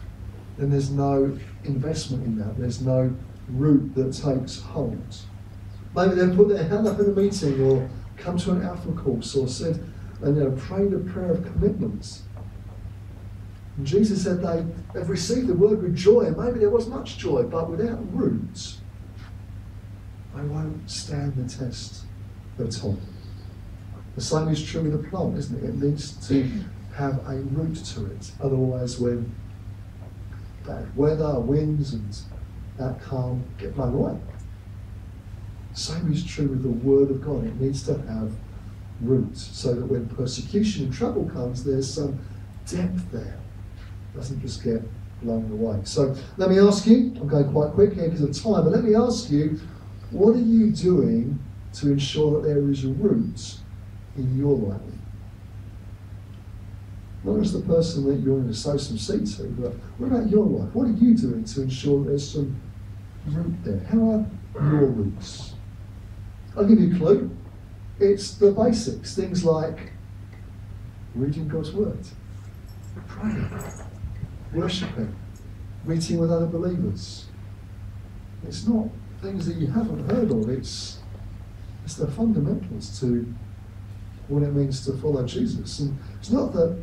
Then 0.59 0.70
there's 0.70 0.90
no 0.90 1.37
investment 1.64 2.25
in 2.25 2.38
that, 2.38 2.59
there's 2.59 2.83
no 2.83 3.16
root 3.49 3.94
that 3.94 4.12
takes 4.12 4.61
hold. 4.61 5.16
Maybe 5.96 6.14
they've 6.14 6.37
put 6.37 6.49
their 6.49 6.62
hand 6.62 6.87
up 6.87 7.01
in 7.01 7.07
a 7.07 7.09
meeting 7.09 7.61
or 7.62 7.90
come 8.18 8.37
to 8.38 8.53
an 8.53 8.62
alpha 8.62 8.92
course 8.92 9.35
or 9.35 9.49
said, 9.49 9.83
and 10.23 10.37
you 10.37 10.44
know, 10.44 10.51
prayed 10.53 10.92
a 10.92 10.99
prayer 10.99 11.33
of 11.33 11.42
commitment. 11.44 12.20
And 13.77 13.87
Jesus 13.87 14.23
said 14.23 14.42
they 14.42 14.99
have 14.99 15.09
received 15.09 15.46
the 15.46 15.55
word 15.55 15.83
with 15.83 15.96
joy, 15.96 16.27
and 16.27 16.37
maybe 16.37 16.59
there 16.59 16.70
was 16.70 16.87
much 16.87 17.16
joy, 17.16 17.44
but 17.44 17.70
without 17.70 17.99
roots, 18.14 18.83
they 20.37 20.42
won't 20.42 20.88
stand 20.90 21.35
the 21.37 21.49
test 21.49 22.05
of 22.59 22.70
time. 22.70 23.01
The 24.16 24.20
same 24.20 24.49
is 24.49 24.62
true 24.62 24.83
with 24.83 24.94
a 24.94 25.09
plant, 25.09 25.38
isn't 25.38 25.64
it? 25.64 25.68
It 25.70 25.77
needs 25.77 26.29
to 26.29 26.51
have 27.00 27.26
a 27.26 27.36
root 27.36 27.76
to 27.76 28.06
it. 28.06 28.30
Otherwise, 28.40 29.00
when 29.00 29.34
bad 30.66 30.94
weather, 30.96 31.40
winds, 31.40 31.94
and 31.94 32.16
that 32.76 33.00
calm 33.00 33.42
get 33.58 33.74
blown 33.74 33.94
away. 33.94 34.18
Same 35.72 36.12
is 36.12 36.24
true 36.24 36.48
with 36.48 36.62
the 36.62 36.68
Word 36.68 37.10
of 37.10 37.24
God. 37.24 37.46
It 37.46 37.60
needs 37.60 37.82
to 37.84 37.94
have 37.94 38.32
roots 39.00 39.48
so 39.52 39.74
that 39.74 39.86
when 39.86 40.08
persecution 40.08 40.84
and 40.84 40.94
trouble 40.94 41.24
comes, 41.30 41.64
there's 41.64 41.92
some 41.92 42.18
depth 42.66 43.10
there. 43.10 43.38
It 44.12 44.16
doesn't 44.16 44.40
just 44.40 44.62
get 44.62 44.82
blown 45.22 45.50
away. 45.50 45.80
So 45.84 46.14
let 46.36 46.50
me 46.50 46.58
ask 46.58 46.86
you, 46.86 47.14
I'm 47.20 47.28
going 47.28 47.50
quite 47.50 47.72
quick 47.72 47.94
here 47.94 48.08
because 48.10 48.22
of 48.22 48.42
time, 48.42 48.64
but 48.64 48.72
let 48.72 48.84
me 48.84 48.94
ask 48.94 49.30
you, 49.30 49.60
what 50.10 50.34
are 50.34 50.40
you 50.40 50.70
doing 50.70 51.38
to 51.74 51.92
ensure 51.92 52.40
that 52.42 52.48
there 52.48 52.68
is 52.70 52.84
roots 52.84 53.60
in 54.16 54.36
your 54.36 54.56
life? 54.56 54.80
Not 57.22 57.40
as 57.40 57.52
the 57.52 57.61
person 57.61 58.06
that 58.06 58.20
you're 58.20 58.37
going 58.37 58.48
to 58.48 58.54
sow 58.54 58.76
some 58.76 58.96
seed 58.96 59.26
to, 59.37 59.44
but 59.61 59.72
what 59.98 60.06
about 60.06 60.30
your 60.30 60.44
life? 60.44 60.74
What 60.74 60.87
are 60.87 60.92
you 60.92 61.14
doing 61.14 61.44
to 61.44 61.62
ensure 61.62 62.04
there's 62.04 62.33
some 62.33 62.59
root 63.26 63.54
there? 63.62 63.80
How 63.90 64.26
are 64.59 64.70
your 64.70 64.87
roots? 64.87 65.54
I'll 66.56 66.64
give 66.64 66.80
you 66.80 66.94
a 66.94 66.98
clue. 66.98 67.37
It's 67.98 68.33
the 68.35 68.52
basics, 68.52 69.14
things 69.14 69.44
like 69.44 69.92
reading 71.14 71.48
God's 71.48 71.72
Word, 71.72 71.98
praying, 73.06 73.50
worshipping, 74.54 75.14
meeting 75.85 76.18
with 76.18 76.33
other 76.33 76.46
believers. 76.46 77.26
It's 78.46 78.66
not 78.66 78.88
things 79.20 79.46
that 79.46 79.56
you 79.56 79.66
haven't 79.66 80.11
heard 80.11 80.30
of, 80.30 80.48
it's, 80.48 80.98
it's 81.85 81.94
the 81.96 82.06
fundamentals 82.06 82.98
to 83.00 83.33
what 84.28 84.42
it 84.42 84.54
means 84.54 84.87
to 84.87 84.94
follow 84.94 85.26
Jesus. 85.26 85.80
And 85.80 85.98
it's 86.18 86.30
not 86.30 86.54
that 86.54 86.78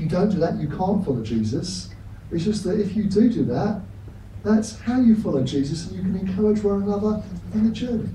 you 0.00 0.08
don't 0.08 0.30
do 0.30 0.38
that, 0.38 0.56
you 0.58 0.68
can't 0.68 1.04
follow 1.04 1.22
Jesus. 1.22 1.90
It's 2.30 2.44
just 2.44 2.64
that 2.64 2.80
if 2.80 2.96
you 2.96 3.04
do 3.04 3.30
do 3.30 3.44
that, 3.46 3.82
that's 4.42 4.78
how 4.80 5.00
you 5.00 5.16
follow 5.16 5.44
Jesus 5.44 5.88
and 5.88 5.96
you 5.96 6.02
can 6.02 6.16
encourage 6.16 6.62
one 6.62 6.82
another 6.82 7.22
in 7.52 7.68
the 7.68 7.72
journey. 7.72 8.08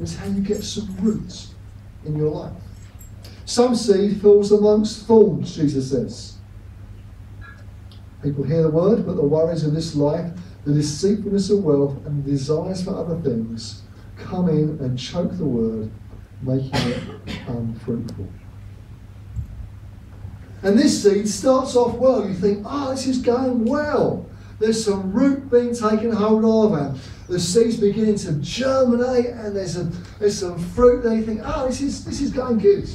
It's 0.00 0.16
how 0.16 0.26
you 0.26 0.40
get 0.40 0.62
some 0.64 0.96
roots 0.96 1.54
in 2.04 2.16
your 2.16 2.30
life. 2.30 2.52
Some 3.44 3.74
seed 3.74 4.20
falls 4.20 4.52
amongst 4.52 5.06
thorns, 5.06 5.56
Jesus 5.56 5.90
says. 5.90 6.36
People 8.22 8.44
hear 8.44 8.62
the 8.62 8.70
word, 8.70 9.06
but 9.06 9.16
the 9.16 9.22
worries 9.22 9.64
of 9.64 9.74
this 9.74 9.94
life, 9.94 10.30
the 10.64 10.74
deceitfulness 10.74 11.50
of 11.50 11.64
wealth, 11.64 12.04
and 12.04 12.24
the 12.24 12.30
desires 12.30 12.82
for 12.82 12.94
other 12.94 13.18
things 13.20 13.82
come 14.16 14.48
in 14.48 14.78
and 14.80 14.98
choke 14.98 15.36
the 15.38 15.44
word, 15.44 15.90
making 16.42 16.74
it 16.74 17.02
unfruitful. 17.46 18.28
And 20.62 20.78
this 20.78 21.02
seed 21.02 21.28
starts 21.28 21.76
off 21.76 21.94
well. 21.94 22.26
You 22.26 22.34
think, 22.34 22.64
oh, 22.68 22.90
this 22.90 23.06
is 23.06 23.18
going 23.18 23.64
well. 23.64 24.26
There's 24.58 24.84
some 24.84 25.12
root 25.12 25.50
being 25.50 25.74
taken 25.74 26.10
hold 26.10 26.44
of, 26.44 26.78
and 26.78 27.00
the 27.28 27.38
seed's 27.38 27.76
beginning 27.76 28.16
to 28.16 28.32
germinate, 28.40 29.26
and 29.26 29.54
there's, 29.54 29.76
a, 29.76 29.84
there's 30.18 30.38
some 30.38 30.58
fruit 30.58 31.04
there. 31.04 31.14
You 31.14 31.24
think, 31.24 31.42
oh, 31.44 31.68
this 31.68 31.80
is, 31.80 32.04
this 32.04 32.20
is 32.20 32.32
going 32.32 32.58
good. 32.58 32.88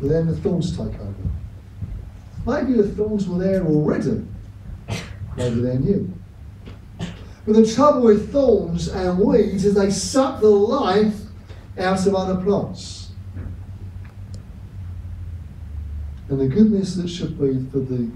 But 0.00 0.08
then 0.10 0.26
the 0.28 0.36
thorns 0.36 0.76
take 0.76 0.94
over. 1.00 1.14
Maybe 2.46 2.74
the 2.74 2.88
thorns 2.88 3.26
were 3.28 3.38
there 3.38 3.64
already. 3.66 4.24
Maybe 5.36 5.60
they're 5.60 5.80
new. 5.80 6.12
But 6.98 7.54
the 7.54 7.66
trouble 7.74 8.02
with 8.02 8.32
thorns 8.32 8.88
and 8.88 9.18
weeds 9.18 9.64
is 9.64 9.74
they 9.74 9.90
suck 9.90 10.40
the 10.40 10.48
life 10.48 11.14
out 11.78 12.06
of 12.06 12.14
other 12.14 12.42
plants. 12.42 12.95
And 16.28 16.40
the 16.40 16.48
goodness 16.48 16.96
that 16.96 17.08
should 17.08 17.38
be 17.38 17.70
for 17.70 17.78
the 17.78 18.10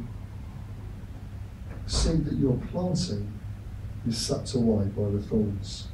seed 1.87 2.25
that 2.25 2.35
you're 2.35 2.61
planting 2.73 3.33
is 4.07 4.18
sucked 4.18 4.55
away 4.55 4.87
by 4.87 5.11
the 5.11 5.23
thorns 5.23 5.88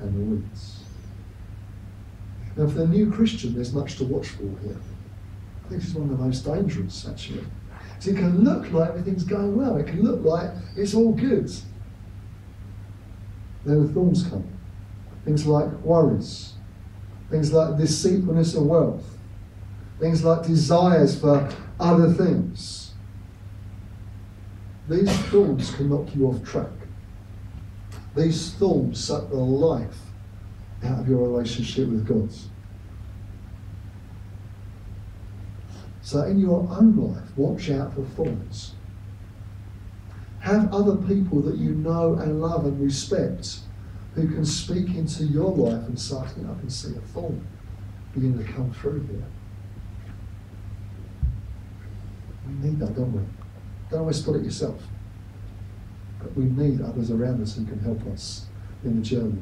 and 0.00 0.14
the 0.14 0.34
weeds. 0.34 0.80
Now, 2.56 2.66
for 2.66 2.78
the 2.78 2.86
new 2.86 3.10
Christian, 3.10 3.54
there's 3.54 3.72
much 3.72 3.96
to 3.96 4.04
watch 4.04 4.28
for 4.28 4.42
here. 4.42 4.76
I 5.64 5.68
think 5.68 5.82
is 5.82 5.94
one 5.94 6.10
of 6.10 6.18
the 6.18 6.24
most 6.24 6.44
dangerous, 6.44 7.06
actually. 7.08 7.44
So 7.98 8.10
it 8.10 8.16
can 8.16 8.44
look 8.44 8.70
like 8.72 8.90
everything's 8.90 9.24
going 9.24 9.56
well. 9.56 9.76
It 9.76 9.86
can 9.86 10.02
look 10.02 10.24
like 10.24 10.50
it's 10.76 10.94
all 10.94 11.12
good. 11.12 11.50
Then 13.64 13.86
the 13.86 13.92
thorns 13.92 14.26
come. 14.26 14.48
things 15.24 15.46
like 15.46 15.70
worries, 15.82 16.54
things 17.30 17.52
like 17.52 17.76
deceitfulness 17.76 18.54
of 18.54 18.64
wealth, 18.64 19.17
things 19.98 20.24
like 20.24 20.46
desires 20.46 21.18
for 21.18 21.48
other 21.80 22.12
things. 22.12 22.92
These 24.88 25.16
thorns 25.26 25.74
can 25.74 25.90
knock 25.90 26.14
you 26.14 26.26
off 26.26 26.42
track. 26.44 26.70
These 28.16 28.54
thorns 28.54 29.04
suck 29.04 29.28
the 29.28 29.36
life 29.36 29.98
out 30.84 31.00
of 31.00 31.08
your 31.08 31.28
relationship 31.28 31.88
with 31.88 32.06
God. 32.06 32.30
So, 36.02 36.22
in 36.22 36.38
your 36.38 36.66
own 36.70 36.96
life, 36.96 37.36
watch 37.36 37.68
out 37.70 37.94
for 37.94 38.02
thorns. 38.02 38.72
Have 40.40 40.72
other 40.72 40.96
people 40.96 41.42
that 41.42 41.56
you 41.56 41.72
know 41.72 42.14
and 42.14 42.40
love 42.40 42.64
and 42.64 42.80
respect 42.80 43.58
who 44.14 44.26
can 44.26 44.44
speak 44.44 44.94
into 44.94 45.24
your 45.24 45.50
life 45.50 45.86
and 45.86 46.00
say, 46.00 46.16
I 46.16 46.60
can 46.60 46.70
see 46.70 46.96
a 46.96 47.00
thorn 47.00 47.46
begin 48.14 48.38
to 48.38 48.52
come 48.52 48.72
through 48.72 49.06
here. 49.06 49.24
We 52.37 52.37
need 52.52 52.78
that, 52.80 52.94
don't 52.94 53.12
we? 53.12 53.22
Don't 53.90 54.00
always 54.00 54.20
put 54.20 54.36
it 54.36 54.44
yourself. 54.44 54.82
But 56.20 56.36
we 56.36 56.44
need 56.44 56.80
others 56.80 57.10
around 57.10 57.42
us 57.42 57.56
who 57.56 57.64
can 57.64 57.78
help 57.80 58.04
us 58.06 58.46
in 58.84 58.96
the 58.96 59.02
journey. 59.02 59.40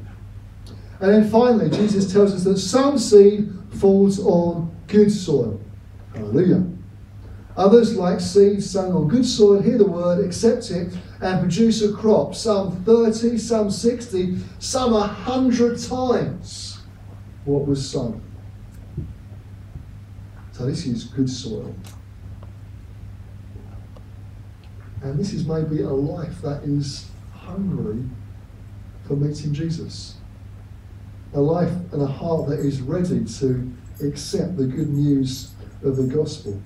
And 0.99 1.13
then 1.13 1.29
finally, 1.29 1.69
Jesus 1.69 2.11
tells 2.11 2.33
us 2.33 2.43
that 2.43 2.57
some 2.57 2.97
seed 2.97 3.53
falls 3.71 4.19
on 4.19 4.75
good 4.87 5.11
soil. 5.11 5.61
Hallelujah. 6.13 6.65
Others, 7.55 7.97
like 7.97 8.19
seeds 8.19 8.69
sown 8.69 8.91
on 8.93 9.07
good 9.07 9.25
soil, 9.25 9.61
hear 9.61 9.77
the 9.77 9.87
word, 9.87 10.23
accept 10.23 10.69
it, 10.69 10.95
and 11.21 11.39
produce 11.39 11.81
a 11.81 11.91
crop, 11.91 12.35
some 12.35 12.83
30, 12.83 13.37
some 13.37 13.71
60, 13.71 14.37
some 14.59 14.91
100 14.91 15.79
times 15.79 16.79
what 17.45 17.65
was 17.65 17.89
sown. 17.89 18.21
So 20.51 20.65
this 20.65 20.85
is 20.85 21.05
good 21.05 21.29
soil. 21.29 21.75
And 25.01 25.19
this 25.19 25.33
is 25.33 25.45
maybe 25.45 25.81
a 25.81 25.89
life 25.89 26.41
that 26.41 26.63
is 26.63 27.09
hungry 27.33 28.03
for 29.05 29.15
meeting 29.15 29.53
Jesus. 29.53 30.15
A 31.33 31.39
life 31.39 31.71
and 31.91 32.01
a 32.01 32.07
heart 32.07 32.49
that 32.49 32.59
is 32.59 32.81
ready 32.81 33.25
to 33.25 33.71
accept 34.03 34.57
the 34.57 34.65
good 34.65 34.89
news 34.89 35.51
of 35.83 35.97
the 35.97 36.03
gospel. 36.03 36.61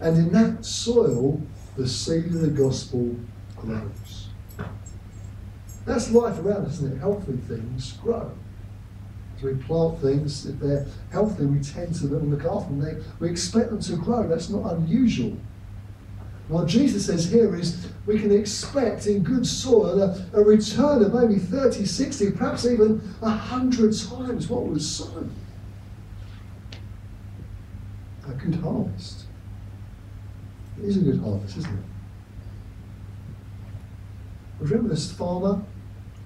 And 0.00 0.16
in 0.16 0.32
that 0.32 0.64
soil, 0.64 1.40
the 1.76 1.86
seed 1.86 2.26
of 2.26 2.40
the 2.40 2.48
gospel 2.48 3.16
grows. 3.56 4.28
That's 5.86 6.10
life 6.10 6.38
around 6.38 6.66
us, 6.66 6.74
isn't 6.74 6.96
it? 6.96 6.98
Healthy 6.98 7.36
things 7.48 7.92
grow. 8.02 8.32
As 9.36 9.42
we 9.42 9.54
plant 9.54 10.00
things, 10.00 10.46
if 10.46 10.58
they're 10.58 10.86
healthy, 11.10 11.46
we 11.46 11.60
tend 11.60 11.94
to 11.96 12.06
look 12.06 12.44
after 12.44 12.74
them. 12.74 13.04
We 13.18 13.30
expect 13.30 13.70
them 13.70 13.80
to 13.80 13.96
grow. 13.96 14.28
That's 14.28 14.50
not 14.50 14.74
unusual. 14.74 15.36
What 16.50 16.66
Jesus 16.66 17.06
says 17.06 17.30
here 17.30 17.54
is 17.54 17.86
we 18.06 18.18
can 18.18 18.32
expect 18.32 19.06
in 19.06 19.22
good 19.22 19.46
soil 19.46 20.02
a, 20.02 20.26
a 20.34 20.42
return 20.42 21.00
of 21.04 21.14
maybe 21.14 21.38
30, 21.38 21.84
60, 21.84 22.32
perhaps 22.32 22.66
even 22.66 22.98
100 23.20 23.96
times 23.96 24.48
what 24.48 24.66
was 24.66 24.88
sown. 24.88 25.32
A 28.26 28.32
good 28.32 28.56
harvest. 28.56 29.26
It 30.78 30.86
is 30.86 30.96
a 30.96 31.00
good 31.00 31.20
harvest, 31.20 31.56
isn't 31.58 31.72
it? 31.72 31.84
Remember 34.58 34.88
this 34.88 35.12
farmer? 35.12 35.62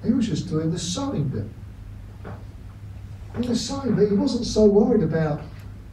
He 0.02 0.10
was 0.10 0.26
just 0.26 0.48
doing 0.48 0.70
the 0.70 0.78
sowing 0.78 1.28
bit. 1.28 2.32
In 3.34 3.42
the 3.42 3.54
sowing 3.54 3.94
bit, 3.94 4.08
he 4.08 4.16
wasn't 4.16 4.46
so 4.46 4.64
worried 4.64 5.02
about 5.02 5.42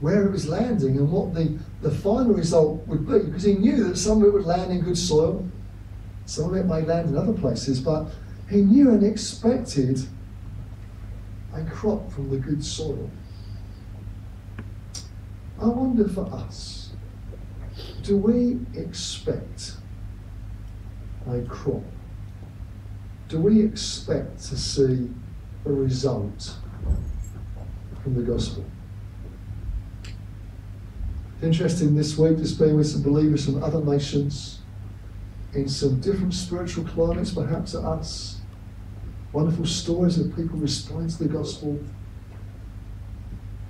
where 0.02 0.26
it 0.26 0.32
was 0.32 0.50
landing 0.50 0.98
and 0.98 1.12
what 1.12 1.34
the, 1.34 1.58
the 1.82 1.92
final 1.92 2.34
result 2.34 2.86
would 2.88 3.08
be 3.08 3.20
because 3.20 3.44
he 3.44 3.54
knew 3.54 3.84
that 3.84 3.98
some 3.98 4.22
of 4.22 4.28
it 4.28 4.34
would 4.34 4.46
land 4.46 4.72
in 4.72 4.82
good 4.82 4.98
soil, 4.98 5.48
some 6.26 6.50
of 6.50 6.56
it 6.56 6.66
may 6.66 6.82
land 6.82 7.10
in 7.10 7.18
other 7.18 7.34
places, 7.34 7.80
but 7.80 8.08
he 8.50 8.62
knew 8.62 8.90
and 8.90 9.04
expected 9.04 10.02
a 11.54 11.64
crop 11.66 12.12
from 12.12 12.32
the 12.32 12.38
good 12.38 12.66
soil. 12.66 13.10
I 15.62 15.68
wonder 15.68 16.08
for 16.08 16.26
us, 16.34 16.94
do 18.02 18.18
we 18.18 18.60
expect 18.74 19.74
a 21.30 21.42
crop? 21.44 21.84
Do 23.30 23.40
we 23.40 23.62
expect 23.62 24.40
to 24.46 24.58
see 24.58 25.12
a 25.66 25.72
result 25.72 26.56
from 28.02 28.16
the 28.16 28.24
gospel? 28.24 28.66
Interesting 31.42 31.96
this 31.96 32.18
week, 32.20 32.38
just 32.38 32.60
being 32.60 32.76
with 32.76 32.88
some 32.88 33.02
believers 33.02 33.46
from 33.46 33.64
other 33.64 33.84
nations 33.84 34.60
in 35.54 35.68
some 35.68 36.00
different 36.00 36.36
spiritual 36.36 36.84
climates, 36.86 37.32
perhaps 37.32 37.74
at 37.74 37.84
us. 37.84 38.38
Wonderful 39.34 39.66
stories 39.66 40.20
of 40.20 40.36
people 40.36 40.60
responding 40.60 41.10
to 41.10 41.24
the 41.24 41.30
gospel. 41.30 41.80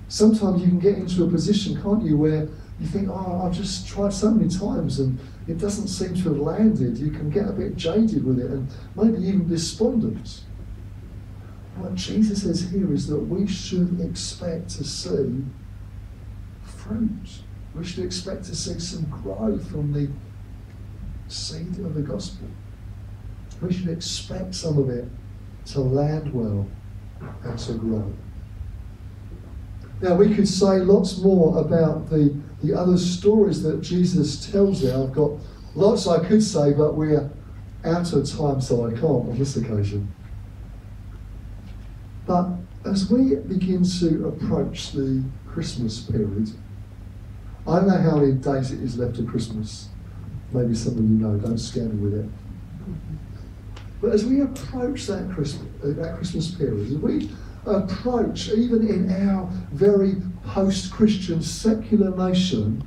Sometimes 0.08 0.60
you 0.60 0.68
can 0.68 0.80
get 0.80 0.98
into 0.98 1.24
a 1.24 1.28
position, 1.28 1.80
can't 1.80 2.04
you, 2.04 2.18
where 2.18 2.46
you 2.78 2.86
think, 2.86 3.08
oh, 3.08 3.46
I've 3.46 3.54
just 3.54 3.88
tried 3.88 4.12
so 4.12 4.30
many 4.30 4.50
times 4.50 5.00
and 5.00 5.18
it 5.48 5.56
doesn't 5.56 5.88
seem 5.88 6.14
to 6.14 6.22
have 6.24 6.38
landed. 6.38 6.98
You 6.98 7.10
can 7.10 7.30
get 7.30 7.48
a 7.48 7.52
bit 7.52 7.76
jaded 7.76 8.22
with 8.22 8.38
it 8.38 8.50
and 8.50 8.68
maybe 8.94 9.26
even 9.26 9.48
despondent. 9.48 10.42
What 11.76 11.94
Jesus 11.94 12.42
says 12.42 12.70
here 12.70 12.92
is 12.92 13.06
that 13.06 13.18
we 13.18 13.46
should 13.46 13.98
expect 14.00 14.68
to 14.70 14.84
see 14.84 15.42
fruit 16.62 17.42
we 17.74 17.84
should 17.84 18.04
expect 18.04 18.44
to 18.44 18.56
see 18.56 18.78
some 18.78 19.04
growth 19.04 19.70
from 19.70 19.92
the 19.92 20.08
seed 21.28 21.78
of 21.78 21.94
the 21.94 22.02
gospel. 22.02 22.48
We 23.60 23.72
should 23.72 23.88
expect 23.88 24.54
some 24.54 24.78
of 24.78 24.90
it 24.90 25.08
to 25.66 25.80
land 25.80 26.32
well 26.32 26.66
and 27.44 27.58
to 27.58 27.72
grow. 27.74 28.12
Now, 30.00 30.16
we 30.16 30.34
could 30.34 30.48
say 30.48 30.80
lots 30.80 31.18
more 31.18 31.58
about 31.58 32.10
the, 32.10 32.36
the 32.62 32.74
other 32.74 32.98
stories 32.98 33.62
that 33.62 33.80
Jesus 33.80 34.50
tells 34.50 34.82
there. 34.82 34.98
I've 34.98 35.12
got 35.12 35.30
lots 35.74 36.08
I 36.08 36.26
could 36.26 36.42
say, 36.42 36.72
but 36.72 36.94
we're 36.94 37.30
out 37.84 38.12
of 38.12 38.28
time, 38.28 38.60
so 38.60 38.86
I 38.86 38.90
can't 38.90 39.04
on 39.04 39.38
this 39.38 39.56
occasion. 39.56 40.12
But 42.26 42.48
as 42.84 43.10
we 43.10 43.36
begin 43.36 43.84
to 44.00 44.28
approach 44.28 44.92
the 44.92 45.22
Christmas 45.46 46.00
period, 46.00 46.50
I 47.66 47.76
don't 47.76 47.86
know 47.86 47.98
how 47.98 48.16
many 48.16 48.32
days 48.32 48.72
it 48.72 48.80
is 48.80 48.98
left 48.98 49.16
to 49.16 49.24
Christmas. 49.24 49.88
Maybe 50.52 50.74
some 50.74 50.94
of 50.94 50.98
you 50.98 51.04
know, 51.04 51.36
don't 51.38 51.58
scare 51.58 51.84
me 51.84 51.96
with 51.96 52.14
it. 52.14 52.30
But 54.00 54.12
as 54.12 54.24
we 54.24 54.40
approach 54.40 55.06
that 55.06 55.30
Christmas, 55.32 55.68
uh, 55.84 55.92
that 56.02 56.16
Christmas 56.16 56.50
period, 56.50 56.88
as 56.88 56.98
we 56.98 57.30
approach, 57.64 58.48
even 58.48 58.88
in 58.88 59.28
our 59.28 59.48
very 59.72 60.16
post 60.44 60.92
Christian 60.92 61.40
secular 61.40 62.10
nation, 62.16 62.84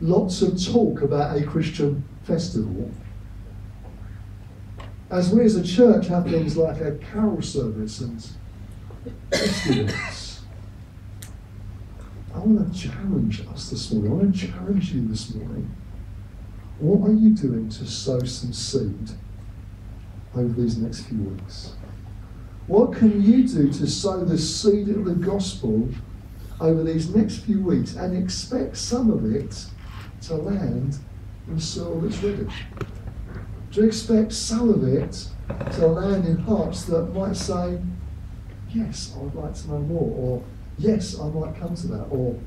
lots 0.00 0.40
of 0.40 0.64
talk 0.64 1.02
about 1.02 1.36
a 1.36 1.44
Christian 1.44 2.04
festival. 2.22 2.92
As 5.10 5.30
we 5.30 5.44
as 5.44 5.56
a 5.56 5.64
church 5.64 6.06
have 6.06 6.24
things 6.24 6.56
like 6.56 6.80
a 6.80 6.92
carol 6.92 7.42
service 7.42 8.00
and 8.00 8.24
festivals 9.30 10.23
want 12.44 12.74
to 12.74 12.88
challenge 12.88 13.46
us 13.52 13.70
this 13.70 13.90
morning. 13.90 14.12
I 14.12 14.14
want 14.14 14.34
to 14.34 14.46
challenge 14.48 14.92
you 14.92 15.08
this 15.08 15.34
morning. 15.34 15.74
What 16.78 17.08
are 17.08 17.12
you 17.12 17.30
doing 17.30 17.68
to 17.70 17.86
sow 17.86 18.20
some 18.24 18.52
seed 18.52 19.10
over 20.34 20.52
these 20.60 20.76
next 20.76 21.02
few 21.02 21.22
weeks? 21.22 21.72
What 22.66 22.92
can 22.92 23.22
you 23.22 23.46
do 23.46 23.72
to 23.72 23.86
sow 23.86 24.24
the 24.24 24.38
seed 24.38 24.88
of 24.88 25.04
the 25.04 25.14
gospel 25.14 25.88
over 26.60 26.82
these 26.82 27.14
next 27.14 27.38
few 27.38 27.60
weeks 27.62 27.94
and 27.94 28.16
expect 28.16 28.76
some 28.76 29.10
of 29.10 29.24
it 29.34 29.66
to 30.22 30.34
land 30.34 30.98
in 31.48 31.60
soil 31.60 32.00
that's 32.00 32.22
ready? 32.22 32.46
Do 33.70 33.80
you 33.80 33.86
expect 33.86 34.32
some 34.32 34.68
of 34.68 34.84
it 34.84 35.28
to 35.72 35.86
land 35.86 36.26
in 36.26 36.36
hearts 36.38 36.84
that 36.84 37.14
might 37.14 37.36
say, 37.36 37.80
Yes, 38.70 39.14
I 39.16 39.20
would 39.20 39.34
like 39.34 39.54
to 39.54 39.68
know 39.68 39.78
more, 39.78 40.10
or 40.16 40.42
yes, 40.78 41.18
I 41.18 41.28
might 41.28 41.56
come 41.56 41.74
to 41.74 41.86
that. 41.88 42.04
Or, 42.04 42.38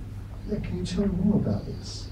yeah, 0.49 0.59
can 0.59 0.77
you 0.77 0.85
tell 0.85 1.05
me 1.05 1.15
more 1.23 1.35
about 1.37 1.65
this? 1.65 2.07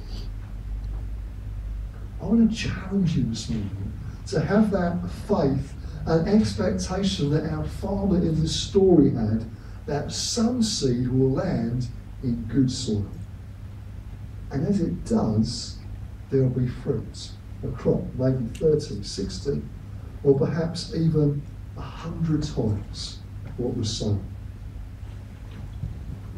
I 2.22 2.26
want 2.26 2.50
to 2.50 2.58
challenge 2.58 3.16
you 3.16 3.24
this 3.24 3.50
morning 3.50 3.94
to 4.28 4.40
have 4.40 4.72
that 4.72 5.10
faith 5.28 5.74
and 6.06 6.28
expectation 6.28 7.30
that 7.32 7.50
our 7.52 7.66
father 7.66 8.18
in 8.18 8.42
the 8.42 8.48
story 8.48 9.12
had 9.12 9.46
that 9.86 10.12
some 10.12 10.64
seed 10.64 11.08
will 11.10 11.32
land 11.32 11.88
in 12.24 12.44
good 12.46 12.72
soil. 12.72 13.08
And 14.52 14.68
as 14.68 14.82
it 14.82 15.06
does, 15.06 15.78
there 16.30 16.44
will 16.44 16.50
be 16.50 16.68
fruit, 16.68 17.32
a 17.64 17.68
crop, 17.70 18.02
maybe 18.18 18.46
30, 18.58 19.04
60, 19.04 19.62
or 20.24 20.38
perhaps 20.38 20.94
even 20.96 21.42
100 21.76 22.44
times 22.44 23.20
what 23.58 23.76
was 23.78 23.90
sown. 23.90 24.24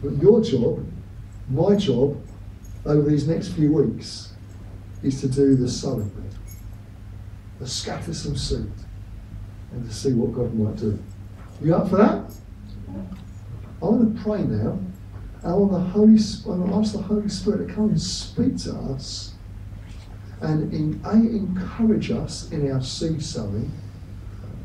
But 0.01 0.15
your 0.21 0.41
job, 0.41 0.86
my 1.49 1.75
job, 1.75 2.21
over 2.86 3.10
these 3.10 3.27
next 3.27 3.49
few 3.49 3.73
weeks, 3.73 4.33
is 5.03 5.19
to 5.21 5.27
do 5.27 5.55
the 5.55 5.69
sowing, 5.69 6.12
to 7.60 7.67
scatter 7.67 8.13
some 8.13 8.38
seed, 8.38 8.71
and 9.71 9.88
to 9.88 9.93
see 9.93 10.13
what 10.13 10.33
God 10.33 10.53
might 10.53 10.75
do. 10.75 10.97
You 11.62 11.75
up 11.75 11.89
for 11.89 11.97
that? 11.97 12.31
I 13.81 13.86
want 13.86 14.15
to 14.15 14.23
pray 14.23 14.43
now. 14.43 14.79
I 15.43 15.53
want 15.53 15.71
the 15.71 15.79
Holy 15.79 16.17
I 16.45 16.49
want 16.49 16.71
to 16.71 16.75
ask 16.75 16.93
the 16.93 17.01
Holy 17.01 17.29
Spirit 17.29 17.67
to 17.67 17.73
come 17.73 17.89
and 17.89 18.01
speak 18.01 18.57
to 18.57 18.73
us 18.75 19.33
and 20.41 20.71
in, 20.73 21.01
A, 21.03 21.13
encourage 21.13 22.12
us 22.12 22.51
in 22.51 22.71
our 22.71 22.81
seed 22.81 23.23
sowing, 23.23 23.71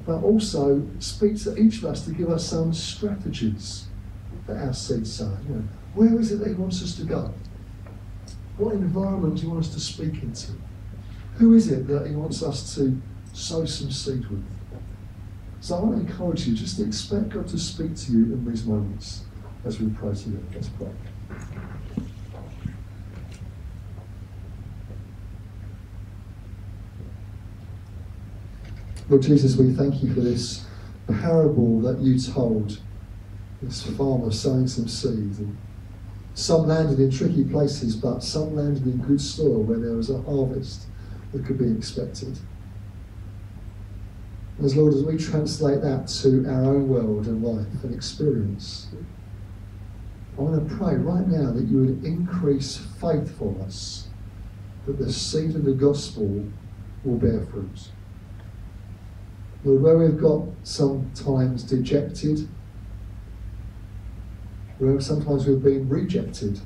but 0.04 0.22
also 0.22 0.86
speak 0.98 1.40
to 1.42 1.56
each 1.56 1.78
of 1.78 1.86
us 1.86 2.04
to 2.04 2.12
give 2.12 2.28
us 2.28 2.46
some 2.46 2.74
strategies 2.74 3.86
for 4.46 4.56
our 4.56 4.72
sowing. 4.72 5.04
You 5.48 5.54
know, 5.54 5.64
where 5.94 6.20
is 6.20 6.32
it 6.32 6.40
that 6.40 6.48
He 6.48 6.54
wants 6.54 6.82
us 6.82 6.96
to 6.96 7.04
go? 7.04 7.32
What 8.56 8.74
environment 8.74 9.36
do 9.36 9.42
you 9.42 9.50
want 9.50 9.64
us 9.64 9.74
to 9.74 9.80
speak 9.80 10.22
into? 10.22 10.52
Who 11.36 11.54
is 11.54 11.70
it 11.70 11.86
that 11.88 12.06
He 12.06 12.14
wants 12.14 12.42
us 12.42 12.74
to 12.76 13.00
sow 13.32 13.64
some 13.64 13.90
seed 13.90 14.26
with? 14.26 14.44
So 15.60 15.76
I 15.76 15.80
want 15.80 15.94
to 15.94 16.00
encourage 16.00 16.46
you 16.46 16.54
just 16.54 16.76
to 16.78 16.84
expect 16.84 17.30
God 17.30 17.46
to 17.48 17.58
speak 17.58 17.96
to 17.96 18.12
you 18.12 18.24
in 18.24 18.44
these 18.44 18.64
moments 18.64 19.24
as 19.64 19.80
we 19.80 19.90
pray 19.90 20.14
together. 20.14 20.42
Let's 20.52 20.68
pray. 20.68 20.88
Lord 29.08 29.22
Jesus, 29.22 29.56
we 29.56 29.72
thank 29.72 30.02
you 30.02 30.12
for 30.14 30.20
this 30.20 30.64
parable 31.06 31.80
that 31.82 31.98
you 32.00 32.18
told. 32.18 32.80
This 33.62 33.82
farmer 33.82 34.32
sowing 34.32 34.66
some 34.66 34.88
seeds. 34.88 35.38
And 35.38 35.56
some 36.34 36.66
landed 36.66 36.98
in 36.98 37.10
tricky 37.10 37.44
places, 37.44 37.94
but 37.94 38.22
some 38.22 38.56
landed 38.56 38.84
in 38.86 38.98
good 38.98 39.20
soil 39.20 39.62
where 39.62 39.78
there 39.78 39.96
was 39.96 40.10
a 40.10 40.20
harvest 40.22 40.86
that 41.32 41.44
could 41.44 41.58
be 41.58 41.70
expected. 41.70 42.38
As 44.62 44.76
Lord, 44.76 44.94
as 44.94 45.02
we 45.02 45.16
translate 45.16 45.82
that 45.82 46.08
to 46.22 46.46
our 46.48 46.64
own 46.64 46.88
world 46.88 47.26
and 47.26 47.42
life 47.42 47.66
and 47.82 47.94
experience, 47.94 48.88
I 50.38 50.40
want 50.40 50.68
to 50.68 50.76
pray 50.76 50.94
right 50.94 51.26
now 51.26 51.52
that 51.52 51.64
you 51.64 51.78
would 51.78 52.04
increase 52.04 52.78
faith 53.00 53.36
for 53.36 53.54
us, 53.64 54.08
that 54.86 54.98
the 54.98 55.12
seed 55.12 55.54
of 55.54 55.64
the 55.64 55.72
gospel 55.72 56.44
will 57.04 57.18
bear 57.18 57.44
fruit. 57.46 57.90
Lord, 59.64 59.82
where 59.82 59.98
we've 59.98 60.20
got 60.20 60.48
sometimes 60.62 61.62
dejected, 61.62 62.48
where 64.82 65.00
sometimes 65.00 65.46
we've 65.46 65.62
been 65.62 65.88
rejected, 65.88 66.60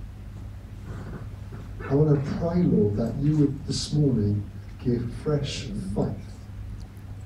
I 1.86 1.94
want 1.94 2.24
to 2.24 2.30
pray, 2.38 2.62
Lord, 2.62 2.96
that 2.96 3.14
you 3.20 3.36
would 3.36 3.66
this 3.66 3.92
morning 3.92 4.42
give 4.82 5.12
fresh 5.22 5.64
faith 5.94 6.16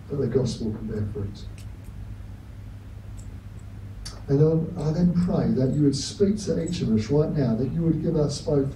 that 0.09 0.17
the 0.17 0.27
gospel 0.27 0.73
can 0.73 0.89
bear 0.89 1.07
fruit. 1.13 1.45
And 4.27 4.81
I 4.81 4.91
then 4.91 5.13
pray 5.25 5.53
that 5.53 5.77
you 5.77 5.85
would 5.85 5.95
speak 5.95 6.37
to 6.41 6.61
each 6.61 6.81
of 6.81 6.93
us 6.93 7.09
right 7.09 7.31
now, 7.37 7.55
that 7.55 7.71
you 7.71 7.83
would 7.83 8.03
give 8.03 8.17
us 8.17 8.41
both 8.41 8.75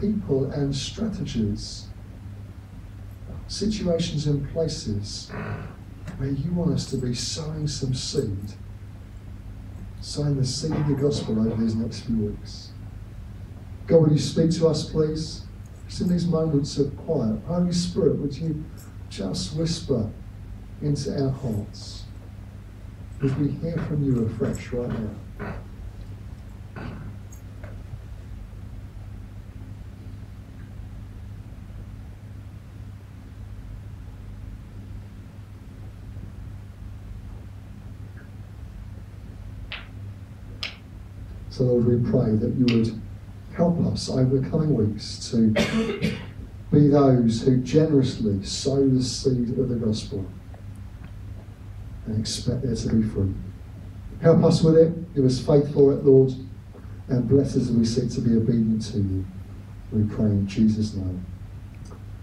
people 0.00 0.52
and 0.52 0.74
strategies, 0.74 1.88
situations 3.48 4.28
and 4.28 4.48
places 4.52 5.32
where 6.18 6.30
you 6.30 6.52
want 6.52 6.74
us 6.74 6.86
to 6.90 6.96
be 6.96 7.12
sowing 7.12 7.66
some 7.66 7.92
seed, 7.92 8.52
the 10.00 10.44
seed 10.44 10.72
of 10.72 10.88
the 10.88 10.94
gospel 10.94 11.38
over 11.40 11.62
these 11.62 11.74
next 11.74 12.00
few 12.00 12.16
weeks. 12.16 12.70
God, 13.86 14.02
would 14.02 14.12
you 14.12 14.18
speak 14.18 14.50
to 14.52 14.68
us, 14.68 14.88
please? 14.88 15.42
Just 15.88 16.02
in 16.02 16.08
these 16.08 16.26
moments 16.26 16.78
of 16.78 16.96
quiet. 16.96 17.40
Holy 17.46 17.72
Spirit, 17.72 18.16
would 18.18 18.36
you 18.36 18.64
just 19.08 19.56
whisper 19.56 20.08
into 20.80 21.22
our 21.22 21.30
hearts 21.30 22.04
as 23.22 23.34
we 23.34 23.50
hear 23.50 23.76
from 23.88 24.04
you 24.04 24.24
afresh 24.24 24.72
right 24.72 24.88
now? 24.88 25.54
So, 41.60 41.66
Lord, 41.66 41.84
we 41.84 42.10
pray 42.10 42.36
that 42.36 42.54
you 42.54 42.64
would 42.74 43.02
help 43.54 43.78
us 43.92 44.08
over 44.08 44.38
the 44.38 44.48
coming 44.48 44.74
weeks 44.74 45.30
to 45.30 45.50
be 46.72 46.88
those 46.88 47.42
who 47.42 47.58
generously 47.58 48.42
sow 48.42 48.88
the 48.88 49.02
seed 49.02 49.58
of 49.58 49.68
the 49.68 49.74
gospel 49.74 50.24
and 52.06 52.18
expect 52.18 52.62
there 52.62 52.74
to 52.74 52.94
be 52.94 53.06
fruit. 53.06 53.36
Help 54.22 54.42
us 54.42 54.62
with 54.62 54.78
it. 54.78 55.14
Give 55.14 55.26
us 55.26 55.38
faith 55.38 55.70
for 55.74 55.92
it, 55.92 56.02
Lord, 56.02 56.32
and 57.08 57.28
bless 57.28 57.48
us 57.48 57.68
as 57.68 57.72
we 57.72 57.84
seek 57.84 58.10
to 58.12 58.22
be 58.22 58.38
obedient 58.38 58.80
to 58.92 58.96
you. 58.96 59.26
We 59.92 60.04
pray 60.04 60.30
in 60.30 60.46
Jesus' 60.46 60.94
name. 60.94 61.26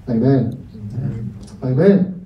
Amen. 0.10 0.68
Amen. 0.96 1.38
Amen. 1.62 2.17